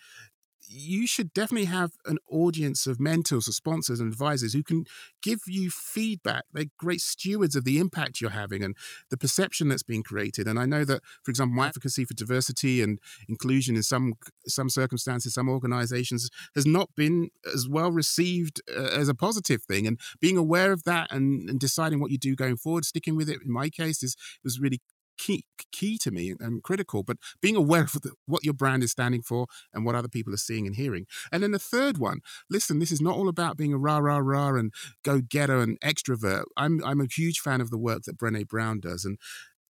you 0.68 1.06
should 1.06 1.32
definitely 1.32 1.66
have 1.66 1.92
an 2.06 2.18
audience 2.30 2.86
of 2.86 3.00
mentors 3.00 3.48
or 3.48 3.52
sponsors 3.52 4.00
and 4.00 4.12
advisors 4.12 4.52
who 4.52 4.62
can 4.62 4.84
give 5.22 5.40
you 5.46 5.70
feedback. 5.70 6.44
They're 6.52 6.66
great 6.78 7.00
stewards 7.00 7.56
of 7.56 7.64
the 7.64 7.78
impact 7.78 8.20
you're 8.20 8.30
having 8.30 8.62
and 8.62 8.76
the 9.10 9.16
perception 9.16 9.68
that's 9.68 9.82
being 9.82 10.02
created. 10.02 10.46
And 10.46 10.58
I 10.58 10.66
know 10.66 10.84
that, 10.84 11.02
for 11.22 11.30
example, 11.30 11.56
my 11.56 11.68
advocacy 11.68 12.04
for 12.04 12.14
diversity 12.14 12.82
and 12.82 12.98
inclusion 13.28 13.76
in 13.76 13.82
some 13.82 14.14
some 14.46 14.68
circumstances, 14.68 15.34
some 15.34 15.48
organizations, 15.48 16.28
has 16.54 16.66
not 16.66 16.90
been 16.96 17.30
as 17.52 17.68
well 17.68 17.90
received 17.90 18.60
uh, 18.74 18.82
as 18.82 19.08
a 19.08 19.14
positive 19.14 19.62
thing. 19.62 19.86
And 19.86 19.98
being 20.20 20.36
aware 20.36 20.72
of 20.72 20.84
that 20.84 21.10
and, 21.10 21.48
and 21.48 21.58
deciding 21.58 22.00
what 22.00 22.10
you 22.10 22.18
do 22.18 22.36
going 22.36 22.56
forward, 22.56 22.84
sticking 22.84 23.16
with 23.16 23.28
it, 23.28 23.38
in 23.44 23.52
my 23.52 23.70
case, 23.70 24.02
is 24.02 24.16
was 24.44 24.60
really 24.60 24.80
key 25.18 25.44
key 25.72 25.98
to 25.98 26.10
me 26.10 26.34
and 26.40 26.62
critical. 26.62 27.02
But 27.02 27.18
being 27.40 27.56
aware 27.56 27.82
of 27.82 27.92
the, 27.92 28.12
what 28.26 28.44
your 28.44 28.54
brand 28.54 28.82
is 28.82 28.92
standing 28.92 29.22
for 29.22 29.46
and 29.72 29.84
what 29.84 29.94
other 29.94 30.08
people 30.08 30.32
are 30.32 30.38
seeing 30.38 30.66
and 30.66 30.76
hearing. 30.76 31.06
And 31.30 31.42
then 31.42 31.50
the 31.50 31.58
third 31.58 31.98
one, 31.98 32.20
listen, 32.48 32.78
this 32.78 32.92
is 32.92 33.00
not 33.00 33.16
all 33.16 33.28
about 33.28 33.56
being 33.56 33.72
a 33.72 33.78
rah 33.78 33.98
rah 33.98 34.18
rah 34.18 34.54
and 34.54 34.72
go 35.04 35.20
getter 35.20 35.58
and 35.60 35.78
extrovert. 35.80 36.44
I'm 36.56 36.82
I'm 36.84 37.00
a 37.00 37.06
huge 37.10 37.40
fan 37.40 37.60
of 37.60 37.70
the 37.70 37.78
work 37.78 38.02
that 38.04 38.18
Brené 38.18 38.46
Brown 38.46 38.80
does 38.80 39.04
and 39.04 39.18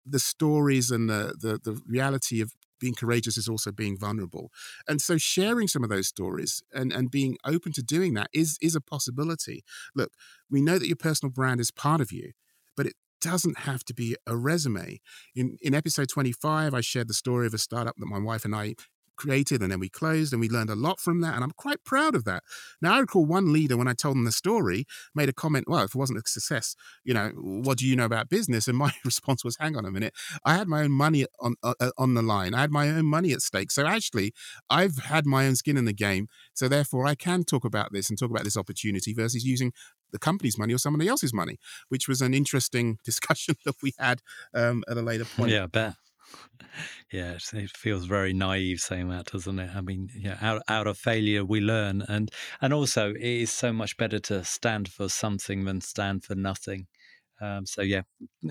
the 0.07 0.19
stories 0.19 0.91
and 0.91 1.09
the 1.09 1.35
the, 1.39 1.59
the 1.63 1.81
reality 1.87 2.41
of 2.41 2.53
being 2.81 2.95
courageous 2.95 3.37
is 3.37 3.49
also 3.49 3.73
being 3.73 3.99
vulnerable. 3.99 4.51
And 4.87 5.03
so 5.03 5.19
sharing 5.19 5.69
some 5.69 5.83
of 5.83 5.91
those 5.91 6.07
stories 6.07 6.63
and, 6.73 6.93
and 6.93 7.11
being 7.11 7.37
open 7.45 7.73
to 7.73 7.83
doing 7.83 8.15
that 8.15 8.29
is 8.33 8.59
is 8.61 8.75
a 8.75 8.81
possibility. 8.81 9.65
Look, 9.95 10.13
we 10.51 10.61
know 10.61 10.79
that 10.79 10.87
your 10.87 10.97
personal 10.97 11.33
brand 11.33 11.61
is 11.61 11.71
part 11.71 12.01
of 12.01 12.13
you, 12.13 12.33
but 12.77 12.87
it 12.87 12.95
doesn't 13.21 13.61
have 13.61 13.85
to 13.85 13.95
be 13.95 14.17
a 14.27 14.37
resume. 14.37 15.01
In 15.35 15.57
in 15.61 15.75
episode 15.75 16.09
25, 16.09 16.75
I 16.75 16.81
shared 16.81 17.09
the 17.09 17.15
story 17.15 17.47
of 17.47 17.55
a 17.55 17.59
startup 17.59 17.97
that 17.97 18.07
my 18.07 18.19
wife 18.19 18.45
and 18.45 18.55
I 18.55 18.75
created 19.19 19.61
and 19.61 19.71
then 19.71 19.81
we 19.81 19.91
closed 19.91 20.33
and 20.33 20.41
we 20.41 20.49
learned 20.49 20.71
a 20.71 20.75
lot 20.75 20.99
from 21.01 21.21
that 21.21 21.35
and 21.35 21.45
i'm 21.45 21.51
quite 21.51 21.85
proud 21.85 22.15
of 22.15 22.25
that. 22.25 22.43
Now 22.81 22.95
i 22.95 23.01
recall 23.01 23.27
one 23.27 23.53
leader 23.53 23.77
when 23.77 23.89
i 23.89 23.93
told 23.93 24.15
them 24.17 24.25
the 24.25 24.33
story 24.33 24.87
made 25.15 25.29
a 25.29 25.33
comment 25.33 25.67
well 25.69 25.85
if 25.85 25.95
it 25.95 25.99
wasn't 25.99 26.21
a 26.21 26.23
success 26.27 26.75
you 27.05 27.13
know 27.13 27.31
what 27.37 27.77
do 27.79 27.87
you 27.87 27.97
know 27.97 28.05
about 28.05 28.29
business? 28.31 28.69
And 28.69 28.79
my 28.79 28.93
response 29.05 29.45
was 29.45 29.57
hang 29.59 29.77
on 29.77 29.85
a 29.85 29.91
minute. 29.91 30.15
I 30.45 30.55
had 30.55 30.69
my 30.69 30.83
own 30.83 30.93
money 30.93 31.27
on 31.41 31.57
uh, 31.63 31.91
on 31.99 32.15
the 32.15 32.23
line. 32.23 32.55
I 32.55 32.61
had 32.61 32.71
my 32.71 32.89
own 32.89 33.05
money 33.05 33.33
at 33.33 33.43
stake. 33.43 33.71
So 33.73 33.85
actually 33.87 34.33
i've 34.71 34.99
had 34.99 35.27
my 35.27 35.47
own 35.47 35.57
skin 35.57 35.77
in 35.77 35.85
the 35.85 35.93
game. 35.93 36.29
So 36.55 36.69
therefore 36.69 37.05
i 37.07 37.15
can 37.17 37.43
talk 37.43 37.65
about 37.65 37.93
this 37.93 38.09
and 38.09 38.19
talk 38.19 38.31
about 38.31 38.45
this 38.45 38.57
opportunity 38.57 39.13
versus 39.13 39.45
using 39.45 39.73
the 40.13 40.19
company's 40.19 40.59
money 40.59 40.75
or 40.75 40.79
somebody 40.79 41.09
else's 41.09 41.35
money 41.35 41.59
which 41.89 42.09
was 42.09 42.21
an 42.21 42.35
interesting 42.35 42.99
discussion 43.05 43.57
that 43.65 43.77
we 43.83 43.93
had 43.99 44.21
um, 44.55 44.83
at 44.89 44.97
a 44.97 45.03
later 45.03 45.25
point 45.25 45.51
yeah 45.51 45.65
i 45.65 45.67
bet 45.67 45.95
yeah, 47.13 47.39
it 47.53 47.71
feels 47.71 48.05
very 48.05 48.33
naive 48.33 48.81
saying 48.81 49.09
that, 49.09 49.27
doesn't 49.27 49.59
it? 49.59 49.71
I 49.75 49.81
mean, 49.81 50.09
yeah, 50.15 50.37
out 50.41 50.63
out 50.69 50.87
of 50.87 50.99
failure 50.99 51.45
we 51.45 51.61
learn, 51.61 52.03
and 52.09 52.31
and 52.61 52.73
also 52.73 53.11
it 53.11 53.23
is 53.23 53.51
so 53.51 53.73
much 53.73 53.97
better 53.97 54.19
to 54.21 54.45
stand 54.45 54.89
for 54.89 55.09
something 55.09 55.65
than 55.65 55.81
stand 55.81 56.25
for 56.25 56.35
nothing. 56.35 56.87
Um, 57.41 57.67
so 57.67 57.83
yeah, 57.83 58.03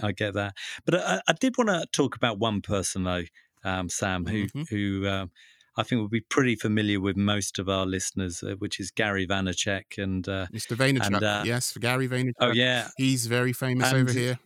I 0.02 0.12
get 0.12 0.34
that. 0.34 0.56
But 0.86 0.96
I, 0.96 1.22
I 1.28 1.34
did 1.34 1.58
want 1.58 1.70
to 1.70 1.86
talk 1.92 2.16
about 2.16 2.40
one 2.40 2.62
person 2.62 3.04
though, 3.04 3.24
um, 3.64 3.90
Sam, 3.90 4.26
who 4.26 4.46
mm-hmm. 4.46 4.64
who 4.70 5.08
um, 5.08 5.32
I 5.78 5.84
think 5.84 6.00
will 6.00 6.10
be 6.10 6.22
pretty 6.22 6.56
familiar 6.56 7.00
with 7.00 7.16
most 7.16 7.60
of 7.60 7.70
our 7.70 7.86
listeners, 7.86 8.44
uh, 8.44 8.56
which 8.58 8.80
is 8.80 8.92
Gary 8.92 9.28
Vaynerchuk 9.28 9.98
and 9.98 10.28
uh, 10.28 10.48
Mr. 10.52 10.76
Vaynerchuk. 10.76 11.06
And, 11.06 11.24
uh, 11.24 11.44
yes, 11.46 11.72
for 11.72 11.80
Gary 11.80 12.08
Vaynerchuk. 12.08 12.34
Oh 12.40 12.52
yeah, 12.52 12.90
he's 12.98 13.28
very 13.28 13.54
famous 13.54 13.92
and, 13.92 14.10
over 14.10 14.12
here. 14.12 14.40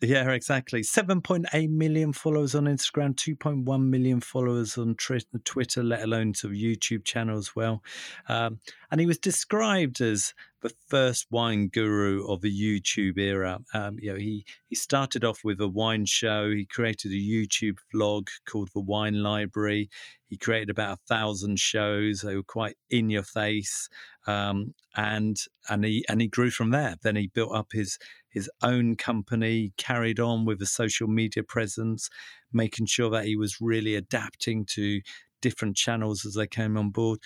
Yeah, 0.00 0.30
exactly. 0.32 0.82
7.8 0.82 1.70
million 1.70 2.12
followers 2.12 2.54
on 2.54 2.64
Instagram, 2.64 3.14
2.1 3.14 3.88
million 3.88 4.20
followers 4.20 4.76
on 4.76 4.96
Twitter, 4.96 5.82
let 5.82 6.02
alone 6.02 6.30
of 6.30 6.50
YouTube 6.50 7.04
channel 7.04 7.38
as 7.38 7.56
well. 7.56 7.82
Um, 8.28 8.58
and 8.90 9.00
he 9.00 9.06
was 9.06 9.18
described 9.18 10.00
as 10.00 10.34
the 10.64 10.74
first 10.88 11.26
wine 11.30 11.68
guru 11.68 12.26
of 12.26 12.40
the 12.40 12.50
YouTube 12.50 13.18
era. 13.18 13.58
Um, 13.74 13.98
you 14.00 14.10
know, 14.10 14.18
he 14.18 14.46
he 14.66 14.74
started 14.74 15.22
off 15.22 15.40
with 15.44 15.60
a 15.60 15.68
wine 15.68 16.06
show. 16.06 16.50
He 16.50 16.64
created 16.64 17.12
a 17.12 17.14
YouTube 17.14 17.76
vlog 17.94 18.28
called 18.48 18.70
The 18.74 18.80
Wine 18.80 19.22
Library. 19.22 19.90
He 20.26 20.38
created 20.38 20.70
about 20.70 20.94
a 20.94 21.14
thousand 21.14 21.58
shows. 21.58 22.22
They 22.22 22.34
were 22.34 22.42
quite 22.42 22.76
in 22.88 23.10
your 23.10 23.22
face, 23.22 23.90
um, 24.26 24.72
and 24.96 25.36
and 25.68 25.84
he 25.84 26.02
and 26.08 26.22
he 26.22 26.28
grew 26.28 26.50
from 26.50 26.70
there. 26.70 26.96
Then 27.02 27.16
he 27.16 27.26
built 27.26 27.54
up 27.54 27.68
his 27.72 27.98
his 28.30 28.50
own 28.62 28.96
company, 28.96 29.74
carried 29.76 30.18
on 30.18 30.46
with 30.46 30.62
a 30.62 30.66
social 30.66 31.08
media 31.08 31.42
presence, 31.42 32.08
making 32.54 32.86
sure 32.86 33.10
that 33.10 33.26
he 33.26 33.36
was 33.36 33.60
really 33.60 33.96
adapting 33.96 34.64
to 34.70 35.02
different 35.42 35.76
channels 35.76 36.24
as 36.24 36.32
they 36.34 36.46
came 36.46 36.78
on 36.78 36.88
board. 36.88 37.18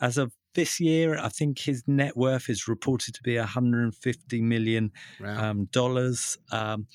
As 0.00 0.16
of 0.16 0.32
this 0.58 0.80
year, 0.80 1.16
I 1.16 1.28
think 1.28 1.60
his 1.60 1.84
net 1.86 2.16
worth 2.16 2.50
is 2.50 2.66
reported 2.66 3.14
to 3.14 3.22
be 3.22 3.38
150 3.38 4.42
million 4.42 4.90
wow. 5.20 5.50
um, 5.50 5.68
dollars. 5.70 6.36
Um, 6.50 6.88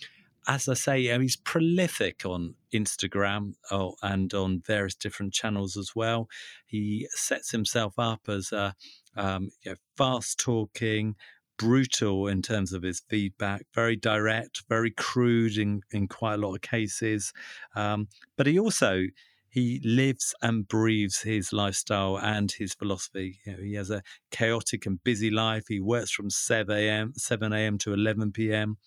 as 0.49 0.67
I 0.67 0.73
say, 0.73 1.17
he's 1.17 1.37
prolific 1.37 2.25
on 2.25 2.55
Instagram 2.73 3.53
oh, 3.71 3.95
and 4.03 4.33
on 4.33 4.61
various 4.67 4.95
different 4.95 5.31
channels 5.31 5.77
as 5.77 5.91
well. 5.95 6.27
He 6.65 7.07
sets 7.11 7.51
himself 7.51 7.93
up 7.97 8.27
as 8.27 8.51
a 8.51 8.75
um, 9.15 9.51
you 9.63 9.71
know, 9.71 9.77
fast 9.95 10.41
talking, 10.41 11.15
brutal 11.57 12.27
in 12.27 12.41
terms 12.41 12.73
of 12.73 12.83
his 12.83 13.01
feedback, 13.07 13.65
very 13.73 13.95
direct, 13.95 14.63
very 14.67 14.91
crude 14.91 15.57
in, 15.57 15.83
in 15.91 16.09
quite 16.09 16.33
a 16.33 16.45
lot 16.45 16.53
of 16.53 16.61
cases. 16.61 17.31
Um, 17.77 18.09
but 18.35 18.45
he 18.45 18.59
also 18.59 19.03
he 19.53 19.79
lives 19.85 20.33
and 20.41 20.67
breathes 20.67 21.21
his 21.21 21.53
lifestyle 21.53 22.17
and 22.17 22.51
his 22.51 22.73
philosophy. 22.73 23.39
You 23.45 23.51
know, 23.51 23.61
he 23.61 23.73
has 23.75 23.91
a 23.91 24.01
chaotic 24.31 24.87
and 24.87 25.03
busy 25.03 25.29
life. 25.29 25.65
He 25.67 25.79
works 25.79 26.09
from 26.09 26.31
7 26.31 26.75
a.m. 26.75 27.13
7 27.15 27.53
a.m. 27.53 27.77
to 27.77 27.93
11 27.93 28.31
p.m. 28.31 28.77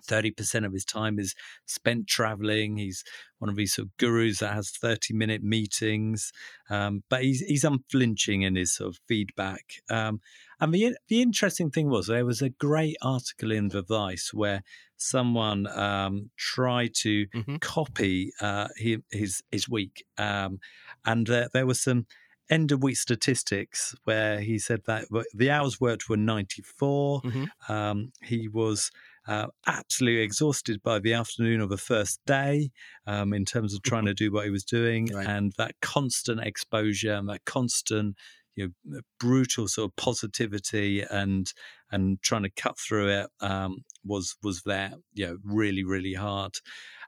30% 0.00 0.64
of 0.66 0.72
his 0.72 0.84
time 0.84 1.18
is 1.18 1.34
spent 1.66 2.06
traveling. 2.06 2.76
He's 2.76 3.04
one 3.38 3.48
of 3.48 3.56
these 3.56 3.74
sort 3.74 3.86
of 3.86 3.96
gurus 3.96 4.38
that 4.38 4.54
has 4.54 4.70
30 4.70 5.14
minute 5.14 5.42
meetings, 5.42 6.32
um, 6.70 7.02
but 7.08 7.22
he's, 7.22 7.40
he's 7.40 7.64
unflinching 7.64 8.42
in 8.42 8.56
his 8.56 8.74
sort 8.74 8.94
of 8.94 9.00
feedback. 9.06 9.74
Um, 9.90 10.20
and 10.60 10.72
the, 10.72 10.96
the 11.08 11.22
interesting 11.22 11.70
thing 11.70 11.88
was 11.88 12.06
there 12.06 12.24
was 12.24 12.42
a 12.42 12.50
great 12.50 12.96
article 13.02 13.50
in 13.50 13.68
the 13.68 13.82
Vice 13.82 14.32
where 14.32 14.62
someone 14.96 15.66
um, 15.66 16.30
tried 16.36 16.94
to 16.94 17.26
mm-hmm. 17.26 17.56
copy 17.56 18.32
uh, 18.40 18.68
his, 18.76 19.42
his 19.50 19.68
week. 19.68 20.04
Um, 20.18 20.60
and 21.04 21.28
uh, 21.28 21.48
there 21.52 21.66
was 21.66 21.80
some 21.80 22.06
end 22.50 22.70
of 22.70 22.82
week 22.82 22.96
statistics 22.96 23.94
where 24.04 24.40
he 24.40 24.58
said 24.58 24.82
that 24.86 25.06
the 25.34 25.50
hours 25.50 25.80
worked 25.80 26.08
were 26.08 26.16
94. 26.16 27.22
Mm-hmm. 27.22 27.72
Um, 27.72 28.12
he 28.22 28.46
was 28.46 28.90
uh, 29.28 29.46
absolutely 29.66 30.22
exhausted 30.22 30.82
by 30.82 30.98
the 30.98 31.12
afternoon 31.12 31.60
of 31.60 31.68
the 31.68 31.76
first 31.76 32.20
day 32.26 32.70
um, 33.06 33.32
in 33.32 33.44
terms 33.44 33.74
of 33.74 33.82
trying 33.82 34.06
to 34.06 34.14
do 34.14 34.32
what 34.32 34.44
he 34.44 34.50
was 34.50 34.64
doing 34.64 35.06
right. 35.06 35.26
and 35.26 35.52
that 35.58 35.74
constant 35.80 36.40
exposure 36.40 37.12
and 37.12 37.28
that 37.28 37.44
constant 37.44 38.16
you 38.56 38.72
know 38.86 39.00
brutal 39.18 39.68
sort 39.68 39.90
of 39.90 39.96
positivity 39.96 41.02
and 41.02 41.52
and 41.90 42.20
trying 42.22 42.42
to 42.42 42.50
cut 42.50 42.78
through 42.78 43.08
it 43.08 43.28
um, 43.40 43.78
was 44.04 44.36
was 44.42 44.62
there 44.62 44.92
you 45.14 45.26
know 45.26 45.36
really 45.44 45.84
really 45.84 46.14
hard. 46.14 46.54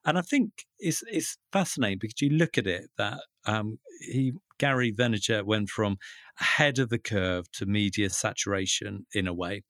And 0.07 0.19
I 0.19 0.23
think 0.23 0.67
it's 0.79 1.03
it's 1.07 1.39
fascinating 1.53 1.99
because 2.01 2.21
you 2.21 2.31
look 2.31 2.59
at 2.59 2.67
it 2.67 2.91
that 2.99 3.21
um, 3.47 3.79
he 4.01 4.33
Gary 4.59 4.93
Vaynerchuk 4.93 5.45
went 5.45 5.69
from 5.69 5.97
ahead 6.41 6.79
of 6.79 6.89
the 6.89 6.99
curve 6.99 7.51
to 7.53 7.67
media 7.67 8.09
saturation 8.11 9.07
in 9.13 9.27
a 9.27 9.35
way 9.35 9.63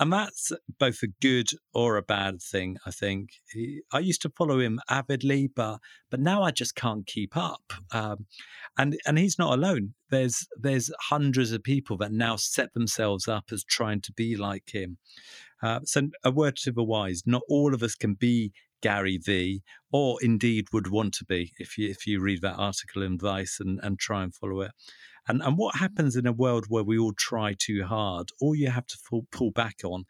and 0.00 0.12
that's 0.12 0.52
both 0.78 1.02
a 1.02 1.08
good 1.20 1.48
or 1.74 1.96
a 1.96 2.02
bad 2.02 2.40
thing. 2.40 2.76
I 2.86 2.90
think 2.90 3.30
he, 3.52 3.82
I 3.92 3.98
used 3.98 4.22
to 4.22 4.30
follow 4.30 4.60
him 4.60 4.80
avidly, 4.88 5.48
but 5.48 5.80
but 6.10 6.20
now 6.20 6.42
I 6.42 6.50
just 6.50 6.74
can't 6.74 7.06
keep 7.06 7.36
up. 7.36 7.72
Um, 7.92 8.26
and 8.76 8.96
and 9.06 9.18
he's 9.18 9.38
not 9.38 9.58
alone. 9.58 9.94
There's 10.10 10.46
there's 10.60 10.90
hundreds 11.00 11.52
of 11.52 11.62
people 11.62 11.96
that 11.98 12.12
now 12.12 12.36
set 12.36 12.74
themselves 12.74 13.26
up 13.26 13.46
as 13.50 13.64
trying 13.64 14.00
to 14.02 14.12
be 14.12 14.36
like 14.36 14.70
him. 14.72 14.98
Uh, 15.62 15.80
so 15.84 16.02
a 16.22 16.30
word 16.30 16.56
to 16.58 16.72
the 16.72 16.84
wise: 16.84 17.22
not 17.26 17.42
all 17.48 17.74
of 17.74 17.82
us 17.82 17.94
can 17.94 18.14
be 18.14 18.52
Gary 18.80 19.18
V, 19.18 19.62
or 19.90 20.18
indeed 20.22 20.66
would 20.72 20.88
want 20.88 21.14
to 21.14 21.24
be 21.24 21.52
if 21.58 21.76
you 21.76 21.88
if 21.88 22.06
you 22.06 22.20
read 22.20 22.42
that 22.42 22.56
article 22.56 23.02
in 23.02 23.18
Vice 23.18 23.58
and, 23.60 23.80
and 23.82 23.98
try 23.98 24.22
and 24.22 24.34
follow 24.34 24.60
it. 24.60 24.70
And 25.28 25.42
and 25.42 25.58
what 25.58 25.76
happens 25.76 26.16
in 26.16 26.26
a 26.26 26.32
world 26.32 26.66
where 26.68 26.82
we 26.82 26.98
all 26.98 27.12
try 27.12 27.54
too 27.58 27.84
hard? 27.84 28.30
All 28.40 28.54
you 28.54 28.70
have 28.70 28.86
to 28.86 28.98
pull, 29.08 29.26
pull 29.30 29.50
back 29.50 29.76
on 29.84 30.04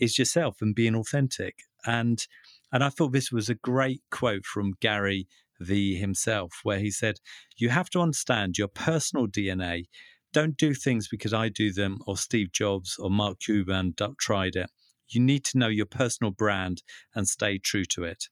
is 0.00 0.18
yourself 0.18 0.56
and 0.60 0.74
being 0.74 0.96
authentic. 0.96 1.60
And 1.86 2.26
and 2.72 2.82
I 2.82 2.88
thought 2.88 3.12
this 3.12 3.30
was 3.30 3.48
a 3.48 3.54
great 3.54 4.02
quote 4.10 4.44
from 4.44 4.74
Gary 4.80 5.28
V 5.60 5.94
himself, 5.96 6.60
where 6.64 6.80
he 6.80 6.90
said, 6.90 7.20
"You 7.56 7.68
have 7.68 7.88
to 7.90 8.00
understand 8.00 8.58
your 8.58 8.68
personal 8.68 9.28
DNA. 9.28 9.84
Don't 10.32 10.56
do 10.56 10.74
things 10.74 11.06
because 11.06 11.32
I 11.32 11.48
do 11.48 11.72
them, 11.72 11.98
or 12.06 12.16
Steve 12.16 12.50
Jobs 12.50 12.96
or 12.98 13.10
Mark 13.10 13.38
Cuban 13.38 13.94
tried 14.18 14.56
it. 14.56 14.70
You 15.08 15.20
need 15.20 15.44
to 15.44 15.58
know 15.58 15.68
your 15.68 15.86
personal 15.86 16.32
brand 16.32 16.82
and 17.14 17.28
stay 17.28 17.58
true 17.58 17.84
to 17.86 18.02
it." 18.02 18.28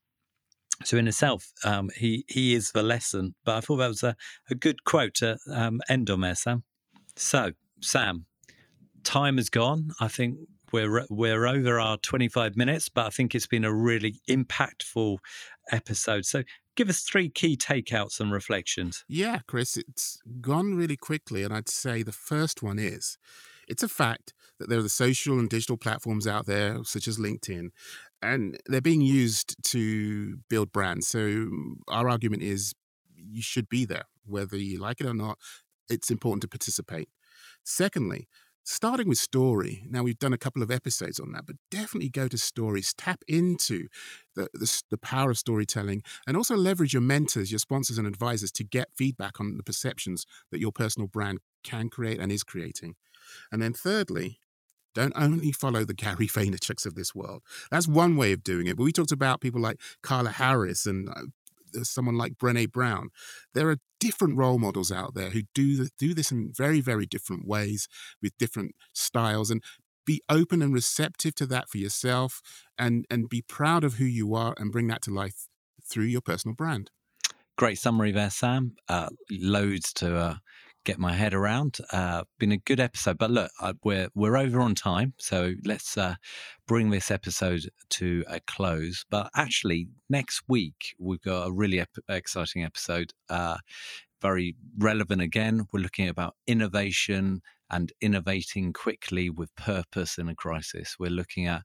So 0.85 0.97
in 0.97 1.09
itself, 1.09 1.53
um, 1.64 1.90
he 1.97 2.25
he 2.29 2.55
is 2.55 2.73
the 2.73 2.83
lesson. 2.83 3.35
But 3.45 3.57
I 3.57 3.61
thought 3.61 3.77
that 3.77 3.88
was 3.88 4.03
a, 4.03 4.16
a 4.51 4.55
good 4.55 4.85
quote 4.85 5.14
to 5.14 5.38
um, 5.51 5.81
end 5.88 6.11
on 6.11 6.21
there, 6.21 6.35
Sam. 6.35 6.64
So 7.16 7.53
Sam, 7.81 8.27
time 9.05 9.37
has 9.37 9.51
gone. 9.51 9.90
I 10.01 10.09
think 10.09 10.38
we're 10.73 11.07
we're 11.11 11.47
over 11.47 11.79
our 11.79 11.99
25 11.99 12.57
minutes, 12.57 12.88
but 12.88 13.07
I 13.07 13.11
think 13.11 13.35
it's 13.35 13.47
been 13.47 13.64
a 13.64 13.73
really 13.73 14.21
impactful 14.29 15.18
episode. 15.71 16.25
So 16.25 16.42
give 16.77 16.88
us 16.88 17.03
three 17.03 17.29
key 17.29 17.57
takeouts 17.57 18.21
and 18.21 18.33
reflections. 18.33 19.05
Yeah, 19.09 19.40
Chris, 19.47 19.77
it's 19.77 20.21
gone 20.40 20.75
really 20.75 20.97
quickly, 20.97 21.42
and 21.42 21.53
I'd 21.53 21.68
say 21.68 22.03
the 22.03 22.12
first 22.12 22.62
one 22.62 22.79
is 22.79 23.18
it's 23.68 23.83
a 23.83 23.88
fact 23.88 24.35
that 24.59 24.68
there 24.68 24.79
are 24.79 24.83
the 24.83 24.88
social 24.88 25.38
and 25.38 25.49
digital 25.49 25.77
platforms 25.77 26.27
out 26.27 26.47
there, 26.47 26.79
such 26.85 27.07
as 27.09 27.18
LinkedIn, 27.18 27.71
and 28.23 28.59
they're 28.67 28.81
being 28.81 29.01
used 29.01 29.57
to 29.65 30.39
build 30.49 30.73
brands. 30.73 31.09
So 31.09 31.19
mm, 31.19 31.75
our 31.89 32.09
argument 32.09 32.43
is 32.43 32.73
you 33.17 33.43
should 33.43 33.69
be 33.69 33.85
there, 33.85 34.05
whether 34.25 34.57
you 34.57 34.79
like 34.79 35.01
it 35.01 35.07
or 35.07 35.15
not. 35.15 35.39
It's 35.89 36.11
important 36.11 36.43
to 36.43 36.49
participate. 36.49 37.09
Secondly, 37.65 38.29
starting 38.65 39.09
with 39.09 39.19
story. 39.19 39.85
Now 39.89 40.03
we've 40.03 40.19
done 40.19 40.33
a 40.33 40.39
couple 40.39 40.63
of 40.63 40.71
episodes 40.71 41.19
on 41.19 41.33
that, 41.33 41.47
but 41.47 41.57
definitely 41.71 42.09
go 42.09 42.29
to 42.29 42.39
stories. 42.39 42.95
Tap 42.95 43.23
into 43.27 43.89
the, 44.37 44.49
the, 44.55 44.83
the 44.91 44.99
power 44.99 45.31
of 45.31 45.39
storytelling, 45.39 46.03
and 46.27 46.37
also 46.37 46.57
leverage 46.57 46.93
your 46.93 47.03
mentors, 47.03 47.51
your 47.51 47.59
sponsors, 47.59 47.99
and 47.99 48.07
advisors 48.07 48.53
to 48.53 48.65
get 48.65 48.89
feedback 48.97 49.41
on 49.41 49.57
the 49.57 49.63
perceptions 49.65 50.25
that 50.51 50.61
your 50.61 50.73
personal 50.73 51.09
brand 51.09 51.41
can 51.65 51.89
create 51.89 52.21
and 52.21 52.31
is 52.31 52.45
creating. 52.45 52.95
And 53.51 53.61
then 53.61 53.73
thirdly, 53.73 54.39
don't 54.95 55.13
only 55.17 55.53
follow 55.53 55.85
the 55.85 55.95
Gary 55.95 56.27
Vaynerchuks 56.27 56.87
of 56.87 56.95
this 56.95 57.15
world. 57.15 57.43
That's 57.71 57.89
one 57.89 58.17
way 58.17 58.33
of 58.33 58.45
doing 58.45 58.67
it. 58.67 58.77
But 58.77 58.85
we 58.85 58.93
talked 58.93 59.13
about 59.13 59.41
people 59.41 59.61
like 59.61 59.81
Carla 60.03 60.31
Harris 60.31 60.87
and 60.87 61.09
uh, 61.09 61.83
someone 61.83 62.17
like 62.17 62.35
Brene 62.35 62.71
Brown. 62.71 63.11
There 63.55 63.71
are 63.71 63.79
different 64.01 64.37
role 64.37 64.59
models 64.59 64.91
out 64.91 65.15
there 65.15 65.31
who 65.31 65.43
do 65.55 65.87
do 65.99 66.15
this 66.15 66.33
in 66.33 66.53
very 66.53 66.81
very 66.81 67.07
different 67.07 67.47
ways 67.47 67.89
with 68.21 68.37
different 68.39 68.75
styles 68.93 69.51
and 69.51 69.63
be 70.05 70.21
open 70.29 70.61
and 70.61 70.75
receptive 70.75 71.35
to 71.37 71.47
that 71.47 71.69
for 71.69 71.79
yourself 71.79 72.41
and 72.77 73.07
and 73.09 73.29
be 73.29 73.43
proud 73.43 73.85
of 73.85 73.95
who 73.95 74.05
you 74.05 74.35
are 74.35 74.55
and 74.59 74.73
bring 74.73 74.89
that 74.89 75.03
to 75.03 75.11
life 75.11 75.47
through 75.89 76.05
your 76.05 76.21
personal 76.21 76.55
brand. 76.55 76.91
Great 77.57 77.79
summary 77.79 78.13
there, 78.13 78.31
Sam. 78.31 78.75
Uh, 78.89 79.11
loads 79.31 79.93
to 79.95 80.17
uh, 80.17 80.35
get 80.85 80.99
my 80.99 81.12
head 81.12 81.35
around. 81.35 81.79
Uh, 81.92 82.25
been 82.38 82.53
a 82.53 82.59
good 82.59 82.81
episode, 82.81 83.18
but 83.18 83.31
look, 83.31 83.51
I, 83.61 83.75
we're 83.85 84.09
we're 84.14 84.37
over 84.37 84.61
on 84.61 84.75
time, 84.75 85.14
so 85.18 85.53
let's 85.64 85.97
uh, 85.97 86.16
bring 86.66 86.90
this 86.90 87.11
episode 87.11 87.68
to 87.90 88.25
a 88.29 88.40
close. 88.40 89.05
But 89.11 89.31
actually, 89.37 89.88
next 90.09 90.42
week 90.49 90.95
we've 90.99 91.23
got 91.23 91.49
a 91.49 91.53
really 91.53 91.81
ep- 91.81 92.05
exciting 92.09 92.64
episode. 92.64 93.12
Uh, 93.29 93.59
very 94.21 94.55
relevant 94.79 95.21
again. 95.21 95.66
We're 95.73 95.81
looking 95.81 96.09
about 96.09 96.37
innovation 96.47 97.42
and 97.73 97.93
innovating 98.01 98.73
quickly 98.73 99.31
with 99.31 99.55
purpose 99.57 100.19
in 100.19 100.29
a 100.29 100.35
crisis. 100.35 100.97
We're 100.99 101.11
looking 101.11 101.47
at 101.47 101.63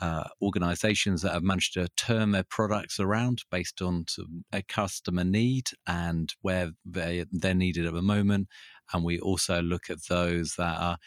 uh, 0.00 0.24
organizations 0.42 1.22
that 1.22 1.32
have 1.32 1.42
managed 1.42 1.72
to 1.74 1.88
turn 1.96 2.32
their 2.32 2.44
products 2.48 3.00
around 3.00 3.42
based 3.50 3.80
on 3.80 4.04
a 4.52 4.62
customer 4.62 5.24
need 5.24 5.70
and 5.86 6.32
where 6.42 6.72
they, 6.84 7.24
they're 7.32 7.54
needed 7.54 7.86
at 7.86 7.94
the 7.94 8.02
moment. 8.02 8.48
And 8.92 9.02
we 9.02 9.18
also 9.18 9.62
look 9.62 9.90
at 9.90 10.06
those 10.08 10.54
that 10.58 10.78
are 10.78 10.98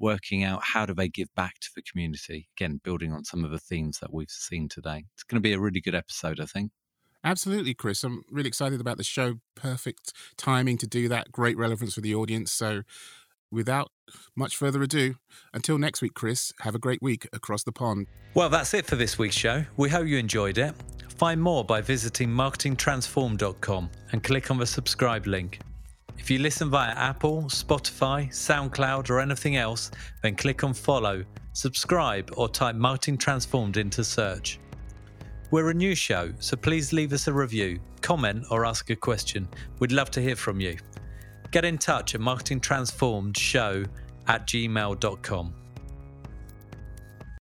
working 0.00 0.44
out 0.44 0.62
how 0.62 0.86
do 0.86 0.94
they 0.94 1.08
give 1.08 1.28
back 1.34 1.58
to 1.60 1.68
the 1.74 1.82
community. 1.82 2.48
Again, 2.56 2.80
building 2.82 3.12
on 3.12 3.24
some 3.24 3.44
of 3.44 3.50
the 3.50 3.58
themes 3.58 3.98
that 4.00 4.12
we've 4.12 4.30
seen 4.30 4.68
today. 4.68 5.04
It's 5.14 5.24
going 5.24 5.42
to 5.42 5.46
be 5.46 5.52
a 5.52 5.60
really 5.60 5.80
good 5.80 5.94
episode, 5.94 6.40
I 6.40 6.46
think. 6.46 6.70
Absolutely, 7.24 7.74
Chris. 7.74 8.04
I'm 8.04 8.22
really 8.30 8.46
excited 8.46 8.80
about 8.80 8.98
the 8.98 9.04
show. 9.04 9.40
Perfect 9.56 10.12
timing 10.36 10.78
to 10.78 10.86
do 10.86 11.08
that. 11.08 11.32
Great 11.32 11.58
relevance 11.58 11.94
for 11.94 12.00
the 12.00 12.14
audience. 12.14 12.52
So 12.52 12.82
without 13.50 13.90
much 14.36 14.56
further 14.56 14.82
ado, 14.82 15.14
until 15.52 15.78
next 15.78 16.02
week, 16.02 16.14
Chris, 16.14 16.52
have 16.60 16.74
a 16.74 16.78
great 16.78 17.02
week 17.02 17.28
across 17.32 17.62
the 17.62 17.72
pond. 17.72 18.06
Well, 18.34 18.48
that's 18.48 18.74
it 18.74 18.86
for 18.86 18.96
this 18.96 19.18
week's 19.18 19.36
show. 19.36 19.64
We 19.76 19.88
hope 19.88 20.06
you 20.06 20.18
enjoyed 20.18 20.58
it. 20.58 20.74
Find 21.16 21.40
more 21.40 21.64
by 21.64 21.80
visiting 21.80 22.28
marketingtransform.com 22.28 23.90
and 24.12 24.22
click 24.22 24.50
on 24.50 24.58
the 24.58 24.66
subscribe 24.66 25.26
link. 25.26 25.60
If 26.18 26.30
you 26.30 26.38
listen 26.38 26.70
via 26.70 26.92
Apple, 26.92 27.44
Spotify, 27.44 28.28
SoundCloud, 28.28 29.10
or 29.10 29.20
anything 29.20 29.56
else, 29.56 29.90
then 30.22 30.34
click 30.34 30.64
on 30.64 30.74
follow, 30.74 31.24
subscribe, 31.52 32.30
or 32.36 32.48
type 32.48 32.74
Marketing 32.74 33.16
Transformed 33.16 33.76
into 33.76 34.02
search. 34.02 34.58
We're 35.50 35.70
a 35.70 35.74
new 35.74 35.94
show, 35.94 36.32
so 36.40 36.56
please 36.56 36.92
leave 36.92 37.12
us 37.12 37.28
a 37.28 37.32
review, 37.32 37.78
comment, 38.00 38.44
or 38.50 38.66
ask 38.66 38.90
a 38.90 38.96
question. 38.96 39.48
We'd 39.78 39.92
love 39.92 40.10
to 40.12 40.20
hear 40.20 40.36
from 40.36 40.60
you 40.60 40.76
get 41.50 41.64
in 41.64 41.78
touch 41.78 42.14
at 42.14 42.20
marketingtransformedshow 42.20 43.88
at 44.28 44.46
gmail.com. 44.46 45.54